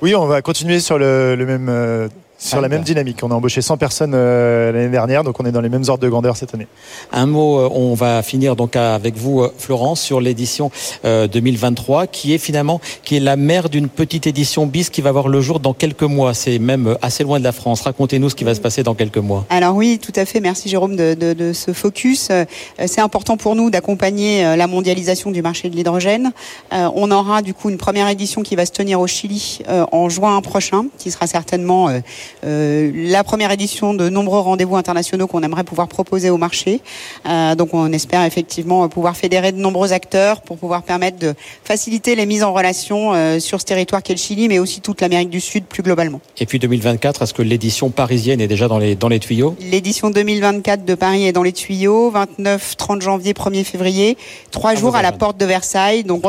Oui, 0.00 0.14
on 0.16 0.26
va 0.26 0.42
continuer 0.42 0.80
sur 0.80 0.98
le, 0.98 1.36
le 1.36 1.46
même 1.46 1.68
euh, 1.68 2.08
sur 2.42 2.60
la 2.60 2.68
même 2.68 2.82
dynamique. 2.82 3.18
On 3.22 3.30
a 3.30 3.34
embauché 3.34 3.62
100 3.62 3.76
personnes 3.76 4.12
euh, 4.14 4.72
l'année 4.72 4.88
dernière, 4.88 5.22
donc 5.22 5.38
on 5.38 5.44
est 5.46 5.52
dans 5.52 5.60
les 5.60 5.68
mêmes 5.68 5.84
ordres 5.86 6.02
de 6.02 6.08
grandeur 6.08 6.36
cette 6.36 6.54
année. 6.54 6.66
Un 7.12 7.26
mot, 7.26 7.58
euh, 7.58 7.68
on 7.72 7.94
va 7.94 8.22
finir 8.22 8.56
donc 8.56 8.74
avec 8.74 9.16
vous, 9.16 9.42
euh, 9.42 9.52
Florence, 9.56 10.00
sur 10.00 10.20
l'édition 10.20 10.70
2023, 11.04 12.06
qui 12.06 12.34
est 12.34 12.38
finalement 12.38 12.80
qui 13.04 13.16
est 13.16 13.20
la 13.20 13.36
mère 13.36 13.68
d'une 13.68 13.88
petite 13.88 14.26
édition 14.26 14.66
bis 14.66 14.90
qui 14.90 15.00
va 15.00 15.12
voir 15.12 15.28
le 15.28 15.40
jour 15.40 15.60
dans 15.60 15.74
quelques 15.74 16.02
mois. 16.02 16.34
C'est 16.34 16.58
même 16.58 16.96
assez 17.02 17.22
loin 17.22 17.38
de 17.38 17.44
la 17.44 17.52
France. 17.52 17.82
Racontez-nous 17.82 18.30
ce 18.30 18.34
qui 18.34 18.44
va 18.44 18.54
se 18.54 18.60
passer 18.60 18.82
dans 18.82 18.94
quelques 18.94 19.18
mois. 19.18 19.46
Alors 19.50 19.76
oui, 19.76 20.00
tout 20.02 20.12
à 20.16 20.24
fait. 20.24 20.40
Merci 20.40 20.68
Jérôme 20.68 20.96
de, 20.96 21.14
de, 21.14 21.32
de 21.32 21.52
ce 21.52 21.72
focus. 21.72 22.30
C'est 22.86 23.00
important 23.00 23.36
pour 23.36 23.54
nous 23.54 23.70
d'accompagner 23.70 24.56
la 24.56 24.66
mondialisation 24.66 25.30
du 25.30 25.42
marché 25.42 25.70
de 25.70 25.76
l'hydrogène. 25.76 26.32
On 26.72 27.10
aura 27.10 27.42
du 27.42 27.54
coup 27.54 27.70
une 27.70 27.78
première 27.78 28.08
édition 28.08 28.42
qui 28.42 28.56
va 28.56 28.66
se 28.66 28.72
tenir 28.72 29.00
au 29.00 29.06
Chili 29.06 29.60
en 29.92 30.08
juin 30.08 30.40
prochain, 30.40 30.86
qui 30.98 31.10
sera 31.10 31.26
certainement 31.26 31.88
euh, 31.92 32.00
la 32.42 33.24
première 33.24 33.50
édition 33.50 33.94
de 33.94 34.08
nombreux 34.08 34.40
rendez-vous 34.40 34.76
internationaux 34.76 35.26
qu'on 35.26 35.42
aimerait 35.42 35.64
pouvoir 35.64 35.88
proposer 35.88 36.30
au 36.30 36.38
marché. 36.38 36.80
Euh, 37.26 37.54
donc 37.54 37.74
on 37.74 37.92
espère 37.92 38.24
effectivement 38.24 38.88
pouvoir 38.88 39.16
fédérer 39.16 39.52
de 39.52 39.58
nombreux 39.58 39.92
acteurs 39.92 40.42
pour 40.42 40.58
pouvoir 40.58 40.82
permettre 40.82 41.18
de 41.18 41.34
faciliter 41.64 42.14
les 42.14 42.26
mises 42.26 42.42
en 42.42 42.52
relation 42.52 43.12
euh, 43.14 43.38
sur 43.38 43.60
ce 43.60 43.66
territoire 43.66 44.02
qu'est 44.02 44.14
le 44.14 44.18
Chili, 44.18 44.48
mais 44.48 44.58
aussi 44.58 44.80
toute 44.80 45.00
l'Amérique 45.00 45.30
du 45.30 45.40
Sud 45.40 45.64
plus 45.64 45.82
globalement. 45.82 46.20
Et 46.38 46.46
puis 46.46 46.58
2024, 46.58 47.22
est-ce 47.22 47.34
que 47.34 47.42
l'édition 47.42 47.90
parisienne 47.90 48.40
est 48.40 48.48
déjà 48.48 48.68
dans 48.68 48.78
les, 48.78 48.94
dans 48.94 49.08
les 49.08 49.18
tuyaux? 49.18 49.56
L'édition 49.60 50.10
2024 50.10 50.84
de 50.84 50.94
Paris 50.94 51.26
est 51.26 51.32
dans 51.32 51.42
les 51.42 51.52
tuyaux, 51.52 52.10
29, 52.10 52.76
30 52.76 53.02
janvier, 53.02 53.32
1er 53.32 53.64
février, 53.64 54.16
trois 54.50 54.70
ah, 54.70 54.76
jours 54.76 54.96
à 54.96 55.02
la 55.02 55.12
porte 55.12 55.38
de 55.38 55.46
Versailles. 55.46 56.04
Donc 56.04 56.22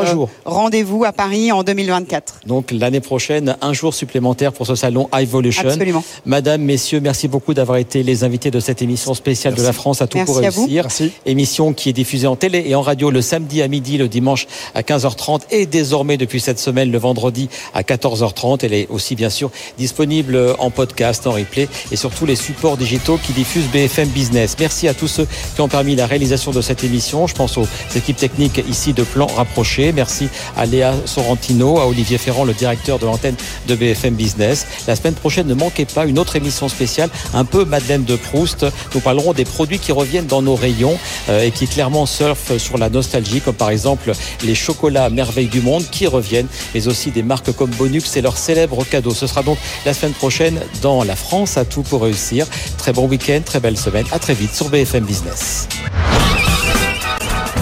rendez-vous 0.44 1.04
à 1.04 1.12
Paris 1.12 1.52
en 1.52 1.62
2024. 1.62 2.40
Donc 2.46 2.70
l'année 2.70 3.00
prochaine, 3.00 3.56
un 3.60 3.72
jour 3.72 3.94
supplémentaire 3.94 4.52
pour 4.52 4.66
ce 4.66 4.74
salon 4.74 5.08
Evolution. 5.16 5.68
Absolument. 5.68 5.93
Madame, 6.26 6.62
messieurs, 6.62 7.00
merci 7.00 7.28
beaucoup 7.28 7.54
d'avoir 7.54 7.78
été 7.78 8.02
les 8.02 8.24
invités 8.24 8.50
de 8.50 8.60
cette 8.60 8.82
émission 8.82 9.14
spéciale 9.14 9.54
de 9.54 9.62
la 9.62 9.72
France 9.72 10.02
à 10.02 10.06
tout 10.06 10.18
pour 10.24 10.38
réussir. 10.38 10.86
Émission 11.26 11.72
qui 11.72 11.88
est 11.88 11.92
diffusée 11.92 12.26
en 12.26 12.36
télé 12.36 12.64
et 12.66 12.74
en 12.74 12.82
radio 12.82 13.10
le 13.10 13.22
samedi 13.22 13.62
à 13.62 13.68
midi, 13.68 13.98
le 13.98 14.08
dimanche 14.08 14.46
à 14.74 14.82
15h30 14.82 15.42
et 15.50 15.66
désormais 15.66 16.16
depuis 16.16 16.40
cette 16.40 16.58
semaine 16.58 16.90
le 16.90 16.98
vendredi 16.98 17.48
à 17.74 17.82
14h30. 17.82 18.60
Elle 18.62 18.74
est 18.74 18.88
aussi 18.90 19.14
bien 19.14 19.30
sûr 19.30 19.50
disponible 19.78 20.54
en 20.58 20.70
podcast, 20.70 21.26
en 21.26 21.32
replay 21.32 21.68
et 21.90 21.96
sur 21.96 22.10
tous 22.10 22.26
les 22.26 22.36
supports 22.36 22.76
digitaux 22.76 23.18
qui 23.18 23.32
diffusent 23.32 23.68
BFM 23.72 24.08
Business. 24.08 24.56
Merci 24.58 24.88
à 24.88 24.94
tous 24.94 25.08
ceux 25.08 25.26
qui 25.54 25.60
ont 25.60 25.68
permis 25.68 25.96
la 25.96 26.06
réalisation 26.06 26.52
de 26.52 26.60
cette 26.60 26.84
émission. 26.84 27.26
Je 27.26 27.34
pense 27.34 27.58
aux 27.58 27.66
équipes 27.96 28.16
techniques 28.16 28.62
ici 28.68 28.92
de 28.92 29.02
plan 29.02 29.26
rapproché. 29.26 29.92
Merci 29.92 30.28
à 30.56 30.66
Léa 30.66 30.94
Sorrentino, 31.06 31.78
à 31.78 31.86
Olivier 31.86 32.18
Ferrand, 32.18 32.44
le 32.44 32.54
directeur 32.54 32.98
de 32.98 33.06
l'antenne 33.06 33.36
de 33.66 33.74
BFM 33.74 34.14
Business. 34.14 34.66
La 34.86 34.96
semaine 34.96 35.14
prochaine, 35.14 35.46
ne 35.46 35.54
manquez 35.54 35.73
pas 35.82 36.06
une 36.06 36.18
autre 36.18 36.36
émission 36.36 36.68
spéciale, 36.68 37.10
un 37.32 37.44
peu 37.44 37.64
Madeleine 37.64 38.04
de 38.04 38.16
Proust. 38.16 38.66
Nous 38.94 39.00
parlerons 39.00 39.32
des 39.32 39.44
produits 39.44 39.78
qui 39.78 39.92
reviennent 39.92 40.26
dans 40.26 40.42
nos 40.42 40.54
rayons 40.54 40.98
euh, 41.28 41.40
et 41.40 41.50
qui 41.50 41.66
clairement 41.66 42.06
surfent 42.06 42.56
sur 42.58 42.78
la 42.78 42.88
nostalgie, 42.88 43.40
comme 43.40 43.54
par 43.54 43.70
exemple 43.70 44.12
les 44.42 44.54
chocolats 44.54 45.10
merveilles 45.10 45.48
du 45.48 45.60
monde 45.60 45.84
qui 45.90 46.06
reviennent, 46.06 46.48
mais 46.74 46.86
aussi 46.86 47.10
des 47.10 47.22
marques 47.22 47.52
comme 47.52 47.70
Bonux 47.70 48.02
et 48.16 48.20
leurs 48.20 48.38
célèbres 48.38 48.84
cadeaux. 48.84 49.14
Ce 49.14 49.26
sera 49.26 49.42
donc 49.42 49.58
la 49.84 49.94
semaine 49.94 50.12
prochaine 50.12 50.60
dans 50.82 51.02
La 51.02 51.16
France 51.16 51.56
à 51.56 51.64
tout 51.64 51.82
pour 51.82 52.02
réussir. 52.02 52.46
Très 52.78 52.92
bon 52.92 53.06
week-end, 53.08 53.40
très 53.44 53.60
belle 53.60 53.76
semaine. 53.76 54.06
À 54.12 54.18
très 54.18 54.34
vite 54.34 54.54
sur 54.54 54.68
BFM 54.68 55.04
Business. 55.04 55.68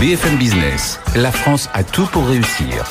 BFM 0.00 0.36
Business, 0.36 0.98
la 1.14 1.30
France 1.30 1.68
a 1.74 1.84
tout 1.84 2.06
pour 2.06 2.26
réussir. 2.26 2.84